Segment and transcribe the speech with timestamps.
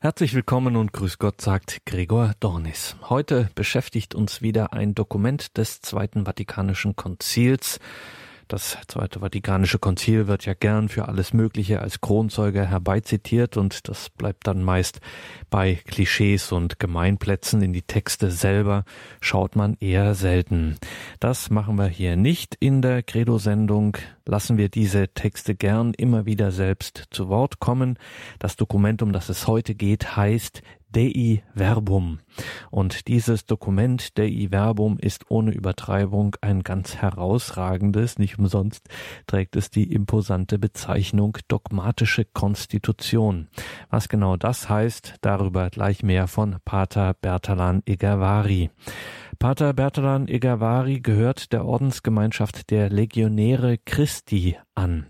[0.00, 2.94] Herzlich willkommen und grüß Gott, sagt Gregor Dornis.
[3.08, 7.80] Heute beschäftigt uns wieder ein Dokument des Zweiten Vatikanischen Konzils.
[8.48, 14.08] Das Zweite Vatikanische Konzil wird ja gern für alles Mögliche als Kronzeuge herbeizitiert und das
[14.08, 15.00] bleibt dann meist
[15.50, 17.60] bei Klischees und Gemeinplätzen.
[17.60, 18.84] In die Texte selber
[19.20, 20.76] schaut man eher selten.
[21.20, 23.98] Das machen wir hier nicht in der Credo-Sendung.
[24.24, 27.98] Lassen wir diese Texte gern immer wieder selbst zu Wort kommen.
[28.38, 32.18] Das Dokument, um das es heute geht, heißt Dei Verbum.
[32.70, 38.88] Und dieses Dokument Dei Verbum ist ohne Übertreibung ein ganz herausragendes, nicht umsonst
[39.26, 43.48] trägt es die imposante Bezeichnung dogmatische Konstitution.
[43.90, 48.70] Was genau das heißt, darüber gleich mehr von Pater Bertalan Egavari.
[49.38, 55.06] Pater Bertalan Egavari gehört der Ordensgemeinschaft der Legionäre Christi an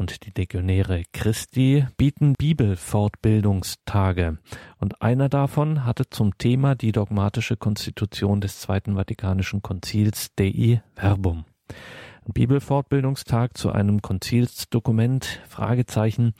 [0.00, 4.38] und die Legionäre Christi bieten Bibelfortbildungstage.
[4.78, 11.44] Und einer davon hatte zum Thema die dogmatische Konstitution des Zweiten Vatikanischen Konzils Dei Verbum.
[12.26, 16.32] Ein Bibelfortbildungstag zu einem Konzilsdokument, Fragezeichen,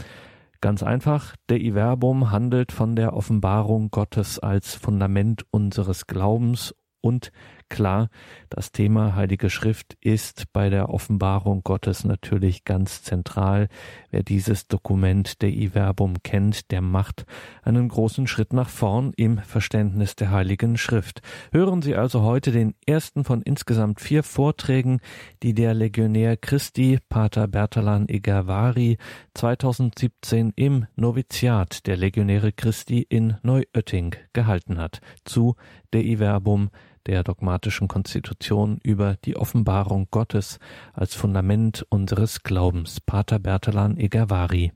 [0.62, 7.30] Ganz einfach, Dei Verbum handelt von der Offenbarung Gottes als Fundament unseres Glaubens und
[7.70, 8.10] klar,
[8.50, 13.68] das Thema Heilige Schrift ist bei der Offenbarung Gottes natürlich ganz zentral.
[14.10, 17.24] Wer dieses Dokument der Iverbum kennt, der macht
[17.62, 21.22] einen großen Schritt nach vorn im Verständnis der Heiligen Schrift.
[21.52, 25.00] Hören Sie also heute den ersten von insgesamt vier Vorträgen,
[25.42, 28.98] die der Legionär Christi, Pater Bertalan Egavari,
[29.34, 35.54] 2017 im Noviziat der Legionäre Christi in Neuötting gehalten hat, zu
[35.92, 36.70] der Iverbum
[37.10, 40.60] der dogmatischen Konstitution über die Offenbarung Gottes
[40.92, 43.00] als Fundament unseres Glaubens.
[43.00, 44.70] Pater Bertalan Egavari.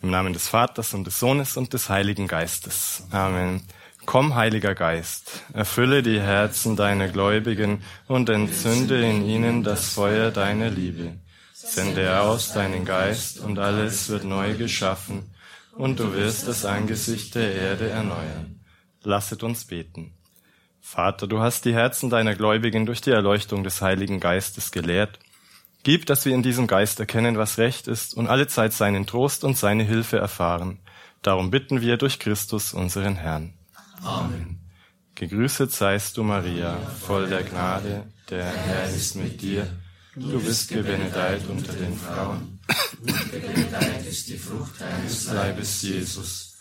[0.00, 3.06] Im Namen des Vaters und des Sohnes und des Heiligen Geistes.
[3.10, 3.60] Amen.
[4.06, 10.70] Komm, Heiliger Geist, erfülle die Herzen deiner Gläubigen und entzünde in ihnen das Feuer deiner
[10.70, 11.18] Liebe.
[11.52, 15.24] Sende aus deinen Geist und alles wird neu geschaffen
[15.72, 18.60] und du wirst das Angesicht der Erde erneuern.
[19.02, 20.14] Lasset uns beten.
[20.80, 25.18] Vater, du hast die Herzen deiner Gläubigen durch die Erleuchtung des Heiligen Geistes gelehrt.
[25.82, 29.44] Gib, dass wir in diesem Geist erkennen, was recht ist und alle Zeit seinen Trost
[29.44, 30.78] und seine Hilfe erfahren.
[31.22, 33.54] Darum bitten wir durch Christus, unseren Herrn.
[34.02, 34.58] Amen.
[35.14, 39.66] Gegrüßet seist du, Maria, voll der Gnade, der Herr ist mit dir.
[40.16, 42.58] Du bist gebenedeit unter den Frauen.
[43.00, 46.56] Und gebenedeit ist die Frucht deines Leibes, Jesus.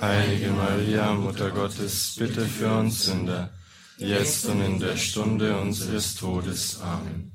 [0.00, 3.50] Heilige Maria, Mutter Gottes, bitte für uns Sünder
[3.98, 6.80] jetzt und in der Stunde unseres Todes.
[6.80, 7.32] Amen.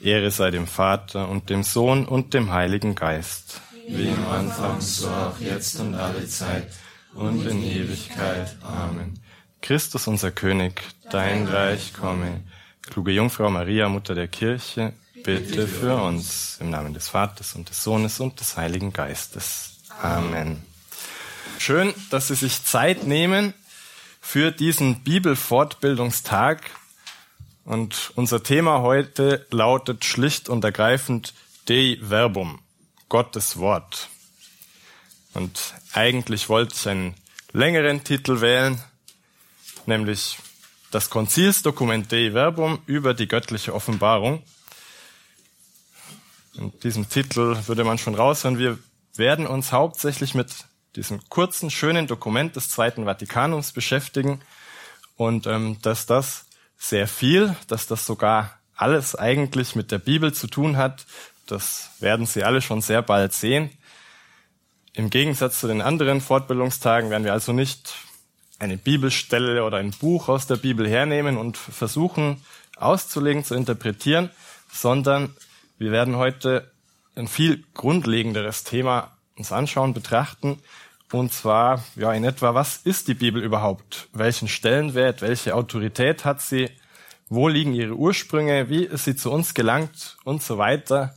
[0.00, 3.60] Ehre sei dem Vater und dem Sohn und dem Heiligen Geist.
[3.86, 6.68] Wie im Anfang, so auch jetzt und alle Zeit
[7.14, 8.56] und in Ewigkeit.
[8.62, 9.20] Amen.
[9.60, 12.42] Christus unser König, dein Reich komme.
[12.82, 16.56] Kluge Jungfrau Maria, Mutter der Kirche, bitte für uns.
[16.60, 19.72] Im Namen des Vaters und des Sohnes und des Heiligen Geistes.
[20.00, 20.62] Amen.
[21.58, 23.52] Schön, dass Sie sich Zeit nehmen,
[24.20, 26.70] für diesen Bibelfortbildungstag.
[27.64, 31.34] Und unser Thema heute lautet schlicht und ergreifend
[31.68, 32.60] Dei Verbum,
[33.08, 34.08] Gottes Wort.
[35.34, 37.14] Und eigentlich wollte ich einen
[37.52, 38.82] längeren Titel wählen,
[39.86, 40.38] nämlich
[40.90, 44.42] das Konzilsdokument Dei Verbum über die göttliche Offenbarung.
[46.54, 48.78] In diesem Titel würde man schon raushören, wir
[49.14, 50.50] werden uns hauptsächlich mit
[50.96, 54.40] diesem kurzen, schönen Dokument des Zweiten Vatikanums beschäftigen
[55.16, 56.46] und ähm, dass das
[56.76, 61.04] sehr viel, dass das sogar alles eigentlich mit der Bibel zu tun hat,
[61.46, 63.70] das werden Sie alle schon sehr bald sehen.
[64.94, 67.94] Im Gegensatz zu den anderen Fortbildungstagen werden wir also nicht
[68.58, 72.44] eine Bibelstelle oder ein Buch aus der Bibel hernehmen und versuchen
[72.76, 74.30] auszulegen, zu interpretieren,
[74.72, 75.34] sondern
[75.78, 76.70] wir werden heute
[77.14, 80.62] ein viel grundlegenderes Thema uns anschauen, betrachten.
[81.12, 84.08] Und zwar, ja, in etwa, was ist die Bibel überhaupt?
[84.12, 86.70] Welchen Stellenwert, welche Autorität hat sie?
[87.28, 88.68] Wo liegen ihre Ursprünge?
[88.68, 90.16] Wie ist sie zu uns gelangt?
[90.24, 91.14] Und so weiter.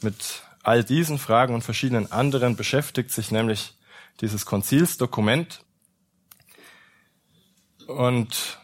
[0.00, 3.74] Mit all diesen Fragen und verschiedenen anderen beschäftigt sich nämlich
[4.20, 5.64] dieses Konzilsdokument.
[7.86, 8.58] Und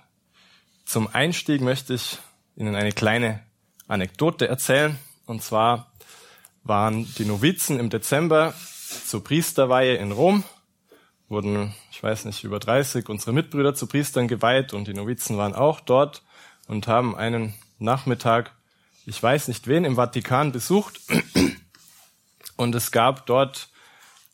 [0.84, 2.18] zum Einstieg möchte ich
[2.56, 3.40] Ihnen eine kleine
[3.86, 4.98] Anekdote erzählen.
[5.26, 5.92] Und zwar
[6.62, 8.54] waren die Novizen im Dezember
[9.08, 10.44] zur Priesterweihe in Rom,
[11.28, 15.54] wurden, ich weiß nicht, über 30 unsere Mitbrüder zu Priestern geweiht und die Novizen waren
[15.54, 16.22] auch dort
[16.68, 18.52] und haben einen Nachmittag,
[19.06, 21.00] ich weiß nicht wen, im Vatikan besucht.
[22.56, 23.68] Und es gab dort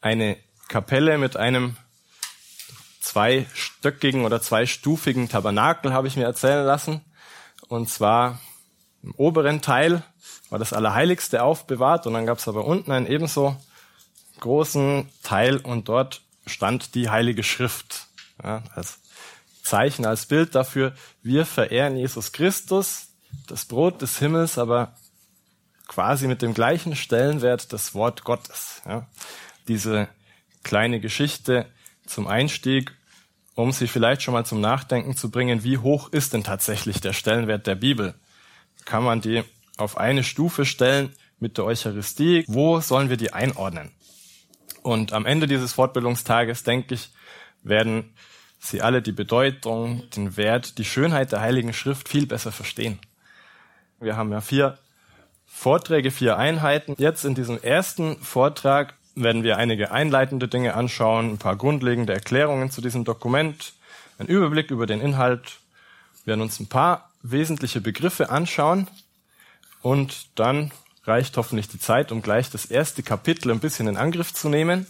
[0.01, 0.37] eine
[0.69, 1.77] Kapelle mit einem
[3.01, 7.01] zweistöckigen oder zweistufigen Tabernakel, habe ich mir erzählen lassen.
[7.69, 8.41] Und zwar
[9.03, 10.03] im oberen Teil
[10.51, 13.57] war das Allerheiligste aufbewahrt und dann gab es aber unten einen ebenso
[14.41, 18.07] großen Teil und dort stand die Heilige Schrift
[18.43, 19.01] ja, als
[19.63, 23.09] Zeichen, als Bild dafür, wir verehren Jesus Christus,
[23.47, 24.95] das Brot des Himmels, aber
[25.87, 28.83] quasi mit dem gleichen Stellenwert das Wort Gottes.
[28.87, 29.07] Ja.
[29.69, 30.09] Diese
[30.63, 31.67] kleine Geschichte
[32.07, 32.93] zum Einstieg,
[33.55, 37.13] um sie vielleicht schon mal zum Nachdenken zu bringen, wie hoch ist denn tatsächlich der
[37.13, 38.15] Stellenwert der Bibel?
[38.85, 39.43] Kann man die
[39.77, 42.45] auf eine Stufe stellen mit der Eucharistie?
[42.47, 43.91] Wo sollen wir die einordnen?
[44.83, 47.11] Und am Ende dieses Fortbildungstages, denke ich,
[47.63, 48.15] werden
[48.59, 52.99] Sie alle die Bedeutung, den Wert, die Schönheit der Heiligen Schrift viel besser verstehen.
[54.01, 54.79] Wir haben ja vier
[55.47, 56.95] Vorträge, vier Einheiten.
[56.99, 62.71] Jetzt in diesem ersten Vortrag werden wir einige einleitende Dinge anschauen, ein paar grundlegende Erklärungen
[62.71, 63.73] zu diesem Dokument,
[64.19, 65.59] einen Überblick über den Inhalt,
[66.25, 68.89] wir werden uns ein paar wesentliche Begriffe anschauen
[69.83, 70.71] und dann
[71.11, 74.87] reicht hoffentlich die Zeit, um gleich das erste Kapitel ein bisschen in Angriff zu nehmen.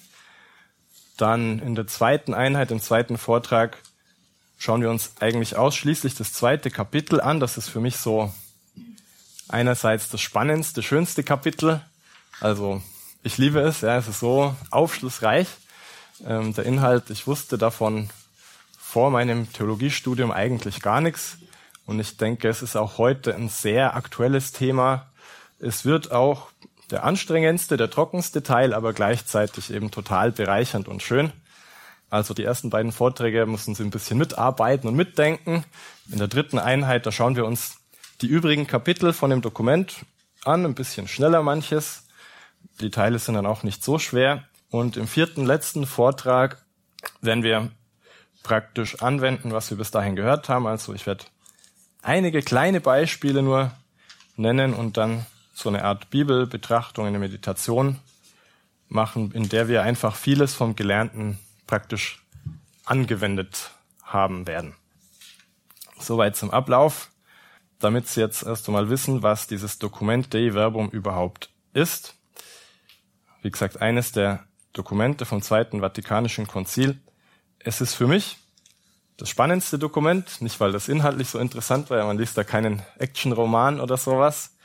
[1.17, 3.79] Dann in der zweiten Einheit, im zweiten Vortrag,
[4.59, 7.41] schauen wir uns eigentlich ausschließlich das zweite Kapitel an.
[7.41, 8.33] Das ist für mich so
[9.49, 11.81] einerseits das spannendste, schönste Kapitel.
[12.41, 12.83] Also
[13.23, 15.49] ich liebe es, ja, es ist so aufschlussreich.
[16.25, 18.11] Ähm, der Inhalt, ich wusste davon
[18.79, 21.39] vor meinem Theologiestudium eigentlich gar nichts.
[21.87, 25.10] Und ich denke, es ist auch heute ein sehr aktuelles Thema.
[25.61, 26.49] Es wird auch
[26.91, 31.33] der anstrengendste, der trockenste Teil, aber gleichzeitig eben total bereichernd und schön.
[32.09, 35.65] Also die ersten beiden Vorträge müssen Sie ein bisschen mitarbeiten und mitdenken.
[36.11, 37.77] In der dritten Einheit, da schauen wir uns
[38.23, 40.05] die übrigen Kapitel von dem Dokument
[40.45, 42.09] an, ein bisschen schneller manches.
[42.81, 44.45] Die Teile sind dann auch nicht so schwer.
[44.71, 46.65] Und im vierten, letzten Vortrag
[47.21, 47.71] werden wir
[48.43, 50.67] praktisch anwenden, was wir bis dahin gehört haben.
[50.67, 51.27] Also ich werde
[52.03, 53.73] einige kleine Beispiele nur
[54.37, 57.99] nennen und dann so eine Art Bibelbetrachtung, eine Meditation
[58.89, 62.25] machen, in der wir einfach vieles vom Gelernten praktisch
[62.85, 63.71] angewendet
[64.03, 64.75] haben werden.
[65.99, 67.11] Soweit zum Ablauf,
[67.79, 72.17] damit Sie jetzt erst einmal wissen, was dieses Dokument Dei Verbum überhaupt ist.
[73.43, 77.01] Wie gesagt, eines der Dokumente vom Zweiten Vatikanischen Konzil.
[77.59, 78.39] Es ist für mich
[79.17, 83.81] das spannendste Dokument, nicht weil das inhaltlich so interessant war, man liest da keinen Actionroman
[83.81, 84.57] oder sowas,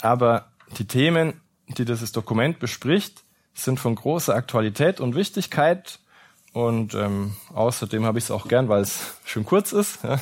[0.00, 3.22] aber die Themen, die dieses Dokument bespricht,
[3.54, 5.98] sind von großer Aktualität und Wichtigkeit.
[6.52, 10.02] Und ähm, außerdem habe ich es auch gern, weil es schön kurz ist.
[10.02, 10.18] Ja.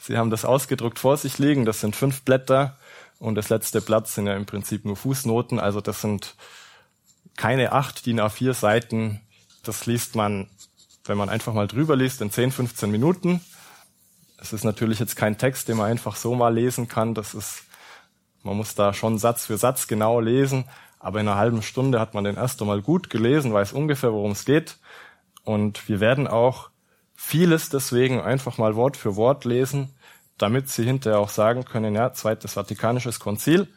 [0.00, 1.64] Sie haben das ausgedruckt vor sich liegen.
[1.64, 2.76] Das sind fünf Blätter
[3.18, 5.58] und das letzte Blatt sind ja im Prinzip nur Fußnoten.
[5.58, 6.34] Also das sind
[7.36, 9.20] keine acht DIN A4 Seiten.
[9.62, 10.48] Das liest man,
[11.04, 13.40] wenn man einfach mal drüber liest, in 10, 15 Minuten.
[14.38, 17.14] Es ist natürlich jetzt kein Text, den man einfach so mal lesen kann.
[17.14, 17.62] Das ist
[18.42, 20.64] man muss da schon Satz für Satz genau lesen,
[20.98, 24.32] aber in einer halben Stunde hat man den erst einmal gut gelesen, weiß ungefähr, worum
[24.32, 24.76] es geht.
[25.44, 26.70] Und wir werden auch
[27.14, 29.90] vieles deswegen einfach mal Wort für Wort lesen,
[30.38, 33.68] damit Sie hinterher auch sagen können, ja, zweites Vatikanisches Konzil.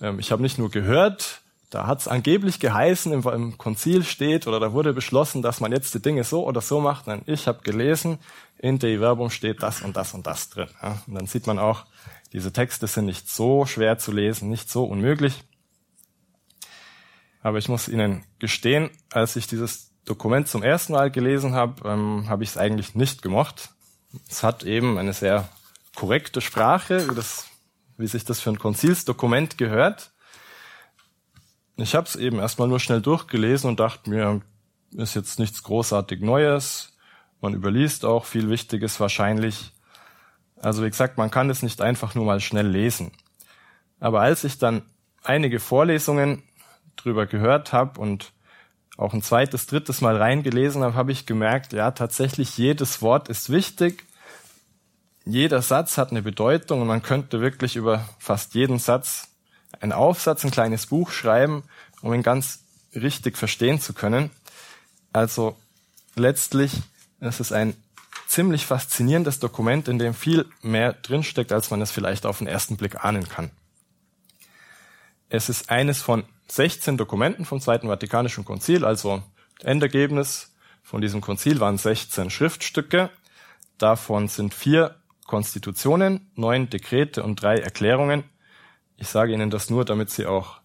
[0.00, 4.46] Ähm, ich habe nicht nur gehört, da hat es angeblich geheißen, im, im, Konzil steht
[4.46, 7.06] oder da wurde beschlossen, dass man jetzt die Dinge so oder so macht.
[7.06, 8.18] Nein, ich habe gelesen,
[8.58, 10.68] in der Werbung steht das und das und das drin.
[10.82, 11.02] Ja.
[11.06, 11.86] Und dann sieht man auch,
[12.32, 15.44] diese Texte sind nicht so schwer zu lesen, nicht so unmöglich.
[17.42, 22.28] Aber ich muss Ihnen gestehen, als ich dieses Dokument zum ersten Mal gelesen habe, ähm,
[22.28, 23.70] habe ich es eigentlich nicht gemocht.
[24.28, 25.48] Es hat eben eine sehr
[25.94, 27.46] korrekte Sprache, wie, das,
[27.98, 30.12] wie sich das für ein Konzilsdokument gehört.
[31.76, 34.40] Ich habe es eben erstmal nur schnell durchgelesen und dachte mir,
[34.92, 36.95] ist jetzt nichts großartig Neues.
[37.40, 39.72] Man überliest auch viel Wichtiges wahrscheinlich.
[40.60, 43.12] Also wie gesagt, man kann es nicht einfach nur mal schnell lesen.
[44.00, 44.82] Aber als ich dann
[45.22, 46.42] einige Vorlesungen
[46.96, 48.32] drüber gehört habe und
[48.96, 53.50] auch ein zweites, drittes Mal reingelesen habe, habe ich gemerkt, ja, tatsächlich jedes Wort ist
[53.50, 54.04] wichtig.
[55.24, 59.28] Jeder Satz hat eine Bedeutung und man könnte wirklich über fast jeden Satz
[59.80, 61.64] einen Aufsatz, ein kleines Buch schreiben,
[62.00, 62.60] um ihn ganz
[62.94, 64.30] richtig verstehen zu können.
[65.12, 65.56] Also
[66.14, 66.72] letztlich
[67.26, 67.74] ist es ein
[68.26, 72.76] ziemlich faszinierendes Dokument, in dem viel mehr drinsteckt, als man es vielleicht auf den ersten
[72.76, 73.50] Blick ahnen kann.
[75.28, 79.22] Es ist eines von 16 Dokumenten vom Zweiten Vatikanischen Konzil, also
[79.60, 83.10] Endergebnis von diesem Konzil waren 16 Schriftstücke.
[83.78, 84.94] Davon sind vier
[85.26, 88.22] Konstitutionen, neun Dekrete und drei Erklärungen.
[88.96, 90.60] Ich sage Ihnen das nur, damit Sie auch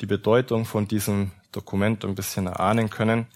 [0.00, 3.26] die Bedeutung von diesem Dokument ein bisschen erahnen können.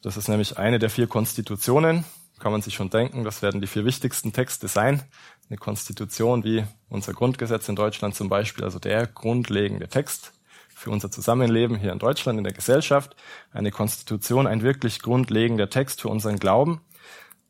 [0.00, 2.04] Das ist nämlich eine der vier Konstitutionen,
[2.42, 5.00] kann man sich schon denken, das werden die vier wichtigsten Texte sein.
[5.48, 10.32] Eine Konstitution wie unser Grundgesetz in Deutschland zum Beispiel, also der grundlegende Text
[10.74, 13.14] für unser Zusammenleben hier in Deutschland, in der Gesellschaft.
[13.52, 16.80] Eine Konstitution, ein wirklich grundlegender Text für unseren Glauben.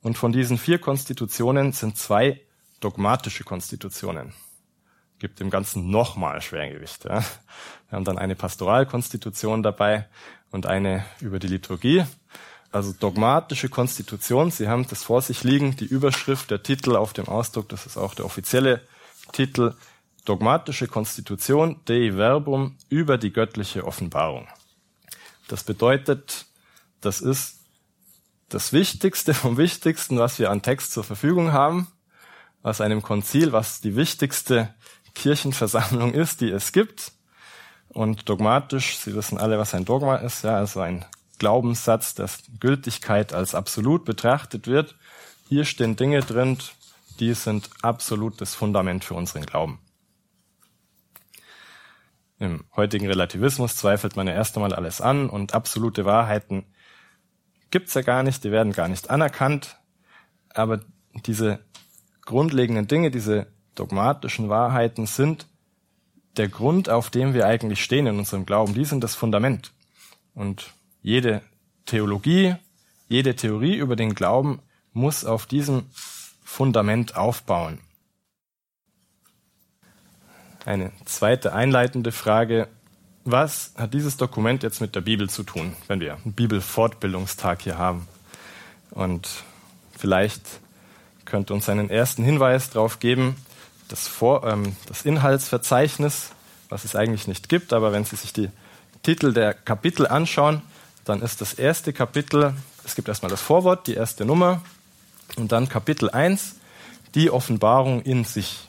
[0.02, 2.42] Und von diesen vier Konstitutionen sind zwei
[2.80, 4.34] dogmatische Konstitutionen.
[5.18, 7.06] Gibt dem Ganzen nochmal Schwergewicht.
[7.06, 7.20] Ja.
[7.88, 10.06] Wir haben dann eine Pastoralkonstitution dabei
[10.50, 12.04] und eine über die Liturgie.
[12.73, 14.50] Also dogmatische Konstitution.
[14.50, 17.99] Sie haben das vor sich liegen, die Überschrift, der Titel auf dem Ausdruck, das ist
[17.99, 18.81] auch der offizielle
[19.33, 19.75] Titel,
[20.25, 24.49] dogmatische Konstitution Dei Verbum über die göttliche Offenbarung.
[25.49, 26.47] Das bedeutet,
[27.02, 27.59] das ist
[28.49, 31.88] das Wichtigste vom Wichtigsten, was wir an Text zur Verfügung haben,
[32.62, 34.75] aus einem Konzil, was die wichtigste
[35.14, 37.12] Kirchenversammlung ist, die es gibt.
[37.88, 41.05] Und dogmatisch, Sie wissen alle, was ein Dogma ist, ja, also ein
[41.42, 44.94] Glaubenssatz, dass Gültigkeit als absolut betrachtet wird.
[45.49, 46.58] Hier stehen Dinge drin,
[47.18, 49.80] die sind absolutes Fundament für unseren Glauben.
[52.38, 56.64] Im heutigen Relativismus zweifelt man ja erst einmal alles an und absolute Wahrheiten
[57.72, 59.80] gibt's ja gar nicht, die werden gar nicht anerkannt.
[60.54, 60.78] Aber
[61.26, 61.58] diese
[62.25, 65.49] grundlegenden Dinge, diese dogmatischen Wahrheiten sind
[66.37, 68.75] der Grund, auf dem wir eigentlich stehen in unserem Glauben.
[68.75, 69.72] Die sind das Fundament.
[70.34, 70.72] Und
[71.02, 71.42] jede
[71.87, 72.54] Theologie,
[73.09, 74.61] jede Theorie über den Glauben
[74.92, 75.87] muss auf diesem
[76.44, 77.78] Fundament aufbauen.
[80.64, 82.68] Eine zweite einleitende Frage.
[83.25, 87.78] Was hat dieses Dokument jetzt mit der Bibel zu tun, wenn wir einen Bibelfortbildungstag hier
[87.78, 88.06] haben?
[88.90, 89.28] Und
[89.97, 90.42] vielleicht
[91.25, 93.37] könnte uns einen ersten Hinweis darauf geben,
[93.88, 96.32] das, Vor ähm, das Inhaltsverzeichnis,
[96.68, 98.50] was es eigentlich nicht gibt, aber wenn Sie sich die
[99.02, 100.62] Titel der Kapitel anschauen,
[101.04, 102.54] dann ist das erste Kapitel,
[102.85, 104.61] es gibt erstmal das Vorwort, die erste Nummer,
[105.37, 106.56] und dann Kapitel 1,
[107.14, 108.68] die Offenbarung in sich.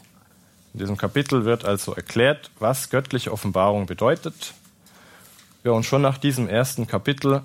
[0.74, 4.54] In diesem Kapitel wird also erklärt, was göttliche Offenbarung bedeutet.
[5.64, 7.42] Ja, und schon nach diesem ersten Kapitel,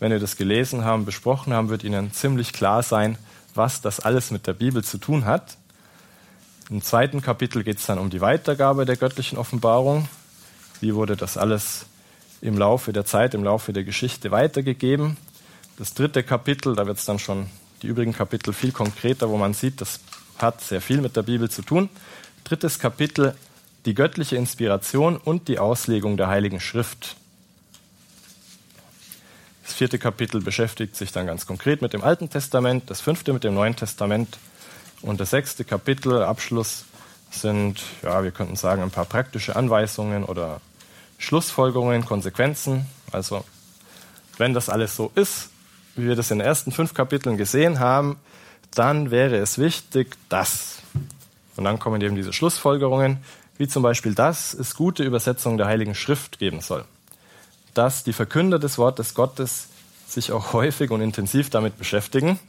[0.00, 3.16] wenn wir das gelesen haben, besprochen haben, wird Ihnen ziemlich klar sein,
[3.54, 5.56] was das alles mit der Bibel zu tun hat.
[6.70, 10.08] Im zweiten Kapitel geht es dann um die Weitergabe der göttlichen Offenbarung.
[10.80, 11.86] Wie wurde das alles
[12.42, 15.16] im Laufe der Zeit, im Laufe der Geschichte weitergegeben?
[15.78, 17.46] Das dritte Kapitel, da wird es dann schon
[17.80, 20.00] die übrigen Kapitel viel konkreter, wo man sieht, das
[20.38, 21.88] hat sehr viel mit der Bibel zu tun.
[22.44, 23.34] Drittes Kapitel,
[23.86, 27.16] die göttliche Inspiration und die Auslegung der Heiligen Schrift.
[29.62, 33.44] Das vierte Kapitel beschäftigt sich dann ganz konkret mit dem Alten Testament, das fünfte mit
[33.44, 34.38] dem Neuen Testament
[35.00, 36.84] und das sechste Kapitel, Abschluss,
[37.30, 40.60] sind, ja, wir könnten sagen, ein paar praktische Anweisungen oder
[41.22, 42.86] Schlussfolgerungen, Konsequenzen.
[43.12, 43.44] Also,
[44.38, 45.50] wenn das alles so ist,
[45.94, 48.18] wie wir das in den ersten fünf Kapiteln gesehen haben,
[48.74, 50.78] dann wäre es wichtig, dass.
[51.56, 53.18] Und dann kommen eben diese Schlussfolgerungen,
[53.56, 56.84] wie zum Beispiel, dass es gute Übersetzungen der Heiligen Schrift geben soll.
[57.74, 59.68] Dass die Verkünder des Wortes Gottes
[60.08, 62.40] sich auch häufig und intensiv damit beschäftigen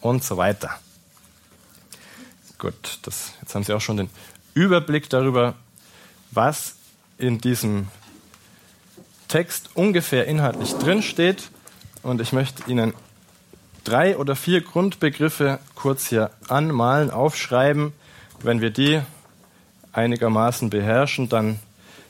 [0.00, 0.70] und so weiter.
[2.58, 4.10] Gut, das, jetzt haben Sie auch schon den
[4.54, 5.54] Überblick darüber,
[6.32, 6.74] was
[7.18, 7.88] in diesem
[9.28, 11.50] Text ungefähr inhaltlich drinsteht.
[12.02, 12.94] Und ich möchte Ihnen
[13.84, 17.92] drei oder vier Grundbegriffe kurz hier anmalen, aufschreiben.
[18.42, 19.00] Wenn wir die
[19.92, 21.58] einigermaßen beherrschen, dann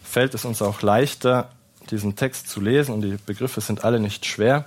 [0.03, 1.51] fällt es uns auch leichter,
[1.91, 2.95] diesen Text zu lesen.
[2.95, 4.65] Und die Begriffe sind alle nicht schwer.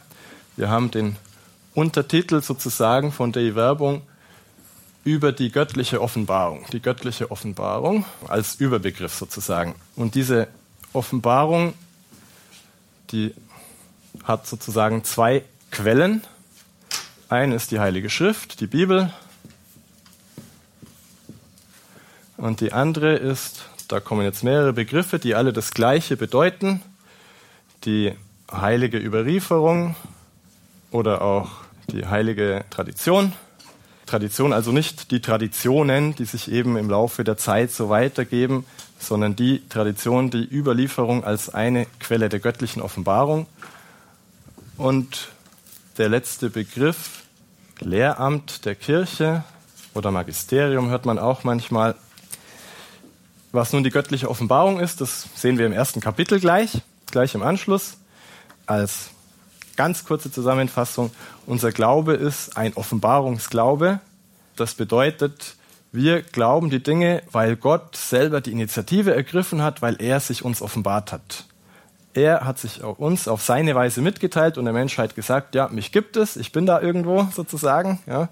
[0.58, 1.16] Wir haben den
[1.74, 4.02] Untertitel sozusagen von der Werbung
[5.04, 6.66] über die göttliche Offenbarung.
[6.72, 9.76] Die göttliche Offenbarung als Überbegriff sozusagen.
[9.96, 10.48] Und diese
[10.94, 11.74] Offenbarung,
[13.12, 13.34] die
[14.24, 16.24] hat sozusagen zwei Quellen.
[17.30, 19.12] Eine ist die Heilige Schrift, die Bibel.
[22.38, 26.82] Und die andere ist, da kommen jetzt mehrere Begriffe, die alle das Gleiche bedeuten.
[27.86, 28.14] Die
[28.52, 29.96] heilige Überlieferung
[30.92, 31.50] oder auch
[31.92, 33.34] die heilige Tradition.
[34.12, 38.66] Tradition also nicht die Traditionen, die sich eben im Laufe der Zeit so weitergeben,
[39.00, 43.48] sondern die Tradition, die Überlieferung als eine Quelle der göttlichen Offenbarung.
[44.76, 45.30] Und
[45.98, 47.24] der letzte Begriff,
[47.80, 49.46] Lehramt der Kirche
[49.94, 51.96] oder Magisterium hört man auch manchmal.
[53.54, 57.44] Was nun die göttliche Offenbarung ist, das sehen wir im ersten Kapitel gleich, gleich im
[57.44, 57.96] Anschluss.
[58.66, 59.12] Als
[59.76, 61.12] ganz kurze Zusammenfassung,
[61.46, 64.00] unser Glaube ist ein Offenbarungsglaube.
[64.56, 65.56] Das bedeutet,
[65.92, 70.62] wir glauben die Dinge, weil Gott selber die Initiative ergriffen hat, weil er sich uns
[70.62, 71.46] offenbart hat.
[72.14, 76.18] Er hat sich uns auf seine Weise mitgeteilt und der Menschheit gesagt, ja, mich gibt
[76.18, 78.00] es, ich bin da irgendwo sozusagen.
[78.06, 78.30] Ja.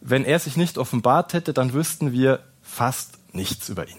[0.00, 3.98] Wenn er sich nicht offenbart hätte, dann wüssten wir fast nichts über ihn.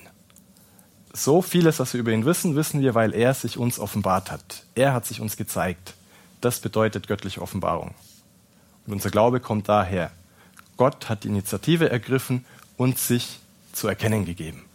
[1.14, 4.64] So vieles, was wir über ihn wissen, wissen wir, weil er sich uns offenbart hat.
[4.76, 5.94] Er hat sich uns gezeigt.
[6.42, 7.96] Das bedeutet göttliche Offenbarung.
[8.86, 10.12] Und unser Glaube kommt daher.
[10.78, 12.46] Gott hat die Initiative ergriffen
[12.78, 13.40] und sich
[13.74, 14.66] zu erkennen gegeben.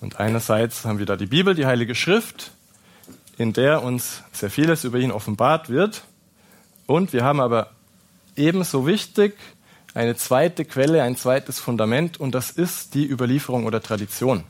[0.00, 2.52] Und einerseits haben wir da die Bibel, die Heilige Schrift,
[3.36, 6.04] in der uns sehr vieles über ihn offenbart wird.
[6.86, 7.70] Und wir haben aber
[8.36, 9.36] ebenso wichtig
[9.94, 14.44] eine zweite Quelle, ein zweites Fundament, und das ist die Überlieferung oder Tradition.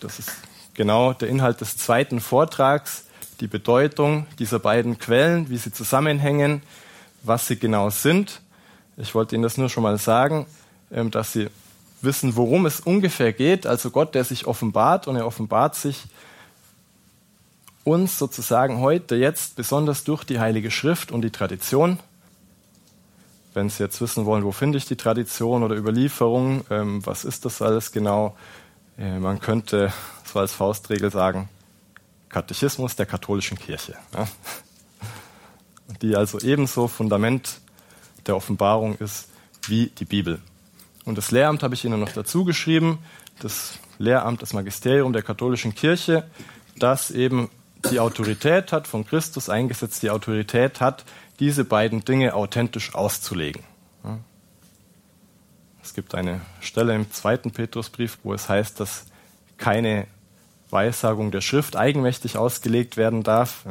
[0.00, 0.32] Das ist
[0.74, 3.05] genau der Inhalt des zweiten Vortrags,
[3.40, 6.62] die Bedeutung dieser beiden Quellen, wie sie zusammenhängen,
[7.22, 8.40] was sie genau sind.
[8.96, 10.46] Ich wollte Ihnen das nur schon mal sagen,
[10.90, 11.48] ähm, dass Sie
[12.00, 13.66] wissen, worum es ungefähr geht.
[13.66, 16.04] Also Gott, der sich offenbart und er offenbart sich
[17.84, 21.98] uns sozusagen heute, jetzt besonders durch die Heilige Schrift und die Tradition.
[23.54, 27.44] Wenn Sie jetzt wissen wollen, wo finde ich die Tradition oder Überlieferung, ähm, was ist
[27.44, 28.36] das alles genau,
[28.98, 29.92] äh, man könnte
[30.24, 31.48] so als Faustregel sagen,
[32.36, 33.94] Katechismus der katholischen Kirche.
[34.12, 34.28] Ja?
[36.02, 37.62] Die also ebenso Fundament
[38.26, 39.30] der Offenbarung ist
[39.66, 40.42] wie die Bibel.
[41.06, 42.98] Und das Lehramt habe ich Ihnen noch dazu geschrieben,
[43.40, 46.28] das Lehramt, das Magisterium der katholischen Kirche,
[46.76, 47.48] das eben
[47.90, 51.06] die Autorität hat, von Christus eingesetzt, die Autorität hat,
[51.40, 53.62] diese beiden Dinge authentisch auszulegen.
[55.82, 59.06] Es gibt eine Stelle im zweiten Petrusbrief, wo es heißt, dass
[59.56, 60.06] keine
[60.70, 63.64] Weissagung der Schrift eigenmächtig ausgelegt werden darf.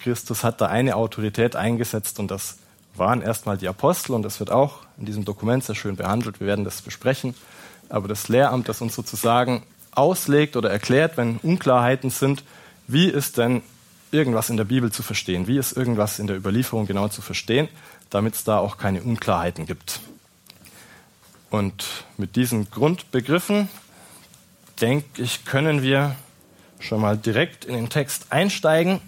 [0.00, 2.58] Christus hat da eine Autorität eingesetzt und das
[2.94, 6.40] waren erstmal die Apostel und das wird auch in diesem Dokument sehr schön behandelt.
[6.40, 7.34] Wir werden das besprechen.
[7.88, 12.44] Aber das Lehramt, das uns sozusagen auslegt oder erklärt, wenn Unklarheiten sind,
[12.86, 13.62] wie ist denn
[14.10, 15.46] irgendwas in der Bibel zu verstehen?
[15.46, 17.68] Wie ist irgendwas in der Überlieferung genau zu verstehen,
[18.10, 20.00] damit es da auch keine Unklarheiten gibt?
[21.50, 23.68] Und mit diesen Grundbegriffen,
[24.80, 26.16] denke ich, können wir
[26.80, 29.00] schon mal direkt in den Text einsteigen.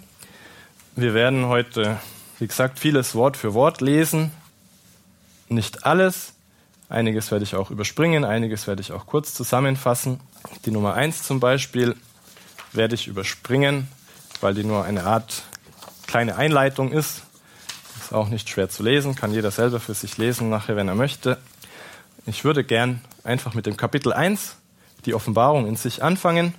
[0.95, 1.99] Wir werden heute
[2.39, 4.31] wie gesagt, vieles Wort für Wort lesen.
[5.49, 6.33] Nicht alles.
[6.89, 10.19] Einiges werde ich auch überspringen, einiges werde ich auch kurz zusammenfassen.
[10.65, 11.95] Die Nummer 1 zum Beispiel
[12.71, 13.87] werde ich überspringen,
[14.39, 15.43] weil die nur eine Art
[16.05, 17.23] kleine Einleitung ist.
[17.99, 20.95] Ist auch nicht schwer zu lesen, kann jeder selber für sich lesen nachher, wenn er
[20.95, 21.37] möchte.
[22.25, 24.55] Ich würde gern einfach mit dem Kapitel 1,
[25.07, 26.53] die Offenbarung in sich anfangen.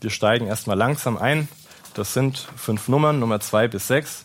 [0.00, 1.46] Wir steigen erstmal langsam ein.
[1.94, 4.24] Das sind fünf Nummern, Nummer 2 bis 6.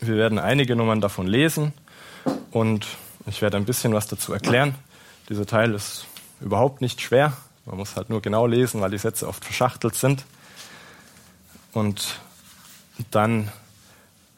[0.00, 1.72] Wir werden einige Nummern davon lesen
[2.52, 2.86] und
[3.26, 4.76] ich werde ein bisschen was dazu erklären.
[5.28, 6.06] Dieser Teil ist
[6.40, 7.32] überhaupt nicht schwer.
[7.66, 10.24] Man muss halt nur genau lesen, weil die Sätze oft verschachtelt sind.
[11.72, 12.20] Und
[13.10, 13.50] dann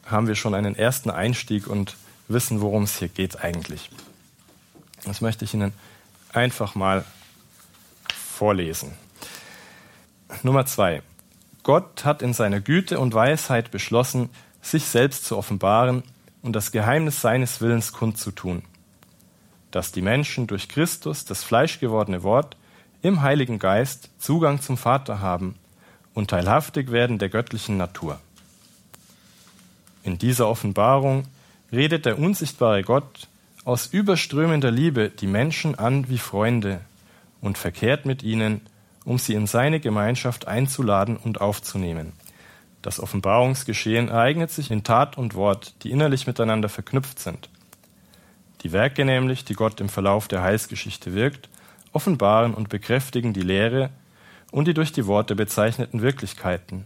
[0.05, 1.95] haben wir schon einen ersten Einstieg und
[2.27, 3.91] wissen, worum es hier geht eigentlich.
[5.05, 5.73] Das möchte ich Ihnen
[6.33, 7.05] einfach mal
[8.37, 8.93] vorlesen.
[10.43, 11.01] Nummer zwei.
[11.63, 14.29] Gott hat in seiner Güte und Weisheit beschlossen,
[14.61, 16.03] sich selbst zu offenbaren
[16.43, 18.61] und das Geheimnis seines Willens kundzutun,
[19.71, 22.55] dass die Menschen durch Christus, das fleischgewordene Wort,
[23.01, 25.55] im Heiligen Geist Zugang zum Vater haben
[26.13, 28.19] und teilhaftig werden der göttlichen Natur.
[30.03, 31.25] In dieser Offenbarung
[31.71, 33.27] redet der unsichtbare Gott
[33.65, 36.81] aus überströmender Liebe die Menschen an wie Freunde
[37.47, 38.61] und verkehrt mit ihnen,
[39.05, 42.13] um sie in seine Gemeinschaft einzuladen und aufzunehmen.
[42.83, 47.49] Das Offenbarungsgeschehen ereignet sich in Tat und Wort, die innerlich miteinander verknüpft sind.
[48.61, 51.49] Die Werke nämlich, die Gott im Verlauf der Heilsgeschichte wirkt,
[51.91, 53.89] offenbaren und bekräftigen die Lehre
[54.51, 56.85] und die durch die Worte bezeichneten Wirklichkeiten.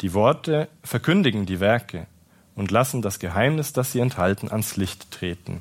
[0.00, 2.06] Die Worte verkündigen die Werke
[2.54, 5.60] und lassen das Geheimnis, das sie enthalten, ans Licht treten.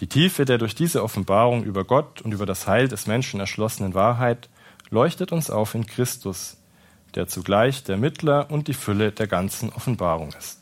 [0.00, 3.94] Die Tiefe der durch diese Offenbarung über Gott und über das Heil des Menschen erschlossenen
[3.94, 4.48] Wahrheit
[4.90, 6.56] leuchtet uns auf in Christus,
[7.14, 10.58] der zugleich der Mittler und die Fülle der ganzen Offenbarung ist.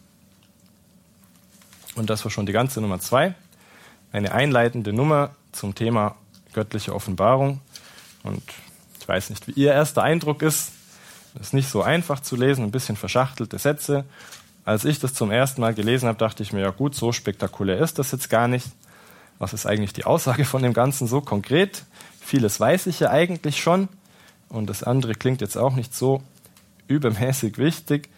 [1.94, 3.34] Und das war schon die ganze Nummer zwei,
[4.12, 6.16] eine einleitende Nummer zum Thema
[6.52, 7.60] göttliche Offenbarung.
[8.22, 8.42] Und
[9.00, 10.72] ich weiß nicht, wie Ihr erster Eindruck ist.
[11.34, 14.04] Es ist nicht so einfach zu lesen, ein bisschen verschachtelte Sätze.
[14.64, 17.78] Als ich das zum ersten Mal gelesen habe, dachte ich mir, ja gut, so spektakulär
[17.78, 18.66] ist das jetzt gar nicht.
[19.40, 21.84] Was ist eigentlich die Aussage von dem Ganzen so konkret?
[22.20, 23.88] Vieles weiß ich ja eigentlich schon.
[24.48, 26.22] Und das andere klingt jetzt auch nicht so
[26.86, 28.10] übermäßig wichtig.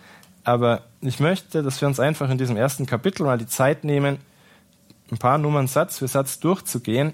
[0.45, 4.19] Aber ich möchte, dass wir uns einfach in diesem ersten Kapitel mal die Zeit nehmen,
[5.13, 7.13] ein paar Nummern Satz für Satz durchzugehen,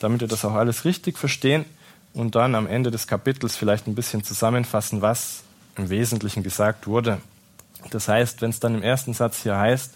[0.00, 1.66] damit wir das auch alles richtig verstehen
[2.14, 5.42] und dann am Ende des Kapitels vielleicht ein bisschen zusammenfassen, was
[5.76, 7.18] im Wesentlichen gesagt wurde.
[7.90, 9.92] Das heißt, wenn es dann im ersten Satz hier heißt,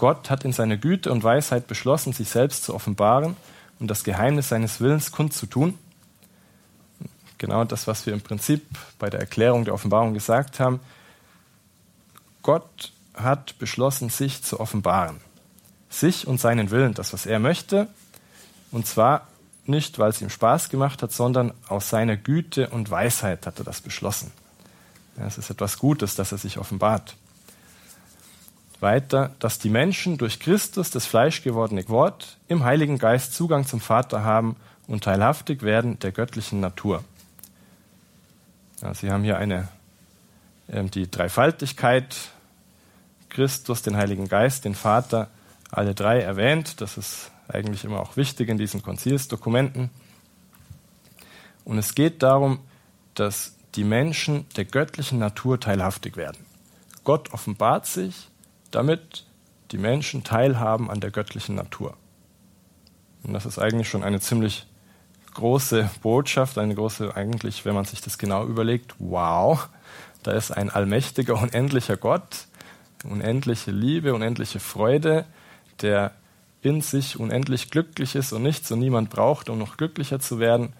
[0.00, 3.36] Gott hat in seiner Güte und Weisheit beschlossen, sich selbst zu offenbaren
[3.80, 5.78] und das Geheimnis seines Willens kundzutun,
[7.36, 8.64] genau das, was wir im Prinzip
[8.98, 10.80] bei der Erklärung der Offenbarung gesagt haben,
[12.40, 15.20] Gott hat beschlossen, sich zu offenbaren.
[15.90, 17.86] Sich und seinen Willen, das, was er möchte,
[18.70, 19.26] und zwar
[19.66, 23.66] nicht, weil es ihm Spaß gemacht hat, sondern aus seiner Güte und Weisheit hat er
[23.66, 24.32] das beschlossen.
[25.18, 27.16] Es ist etwas Gutes, dass er sich offenbart.
[28.82, 34.24] Weiter, dass die Menschen durch Christus, das fleischgewordene Wort, im Heiligen Geist Zugang zum Vater
[34.24, 37.04] haben und teilhaftig werden der göttlichen Natur.
[38.82, 39.68] Ja, Sie haben hier eine,
[40.68, 42.16] äh, die Dreifaltigkeit,
[43.28, 45.28] Christus, den Heiligen Geist, den Vater,
[45.70, 46.80] alle drei erwähnt.
[46.80, 49.90] Das ist eigentlich immer auch wichtig in diesen Konzilsdokumenten.
[51.64, 52.60] Und es geht darum,
[53.14, 56.44] dass die Menschen der göttlichen Natur teilhaftig werden.
[57.04, 58.29] Gott offenbart sich,
[58.70, 59.24] damit
[59.70, 61.96] die Menschen teilhaben an der göttlichen Natur.
[63.22, 64.66] Und das ist eigentlich schon eine ziemlich
[65.34, 69.68] große Botschaft, eine große, eigentlich, wenn man sich das genau überlegt, wow,
[70.22, 72.46] da ist ein allmächtiger, unendlicher Gott,
[73.04, 75.24] unendliche Liebe, unendliche Freude,
[75.80, 76.12] der
[76.62, 80.74] in sich unendlich glücklich ist und nichts und niemand braucht, um noch glücklicher zu werden.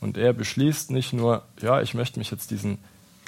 [0.00, 2.78] Und er beschließt nicht nur, ja, ich möchte mich jetzt diesen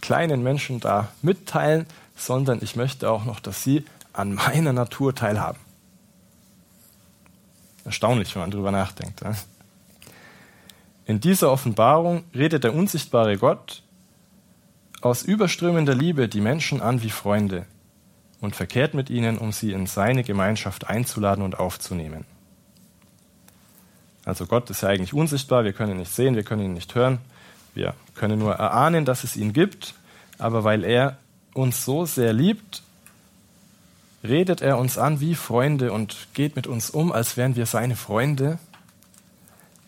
[0.01, 3.85] kleinen Menschen da mitteilen, sondern ich möchte auch noch, dass sie
[4.17, 5.61] an meiner Natur teilhaben.
[7.85, 9.23] Erstaunlich, wenn man darüber nachdenkt.
[11.05, 13.83] In dieser Offenbarung redet der unsichtbare Gott
[15.03, 17.67] aus überströmender Liebe die Menschen an wie Freunde
[18.41, 22.25] und verkehrt mit ihnen, um sie in seine Gemeinschaft einzuladen und aufzunehmen.
[24.25, 26.95] Also Gott ist ja eigentlich unsichtbar, wir können ihn nicht sehen, wir können ihn nicht
[26.97, 27.19] hören,
[27.75, 29.95] wir können nur erahnen, dass es ihn gibt,
[30.39, 31.19] aber weil er
[31.55, 32.83] uns so sehr liebt,
[34.29, 37.97] redet er uns an wie Freunde und geht mit uns um, als wären wir seine
[37.97, 38.59] Freunde,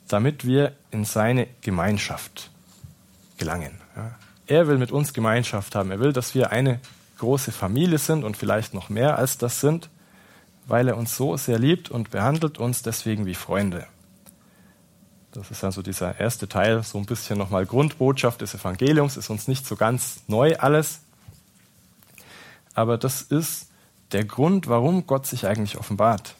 [0.08, 2.50] damit wir in seine Gemeinschaft
[3.36, 3.80] gelangen.
[4.46, 5.90] Er will mit uns Gemeinschaft haben.
[5.90, 6.80] Er will, dass wir eine
[7.18, 9.90] große Familie sind und vielleicht noch mehr als das sind,
[10.66, 13.86] weil er uns so sehr liebt und behandelt uns deswegen wie Freunde.
[15.32, 19.46] Das ist also dieser erste Teil, so ein bisschen nochmal Grundbotschaft des Evangeliums, ist uns
[19.46, 21.00] nicht so ganz neu alles.
[22.74, 23.67] Aber das ist
[24.12, 26.34] der Grund, warum Gott sich eigentlich offenbart.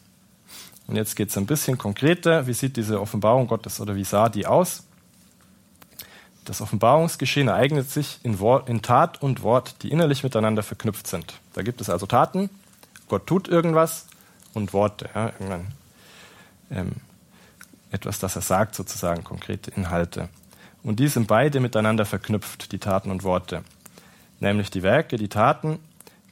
[0.87, 2.47] Und jetzt geht es ein bisschen konkreter.
[2.47, 4.85] Wie sieht diese Offenbarung Gottes oder wie sah die aus?
[6.47, 11.35] Das Offenbarungsgeschehen ereignet sich in, Wort, in, Tat und Wort, die innerlich miteinander verknüpft sind.
[11.53, 12.49] Da gibt es also Taten,
[13.09, 14.07] Gott tut irgendwas
[14.55, 15.33] und Worte, ja,
[16.71, 16.93] ähm,
[17.91, 20.31] etwas, das er sagt, sozusagen konkrete Inhalte.
[20.83, 23.63] Und die sind beide miteinander verknüpft, die Taten und Worte.
[24.41, 25.79] Nämlich die Werke, die Taten,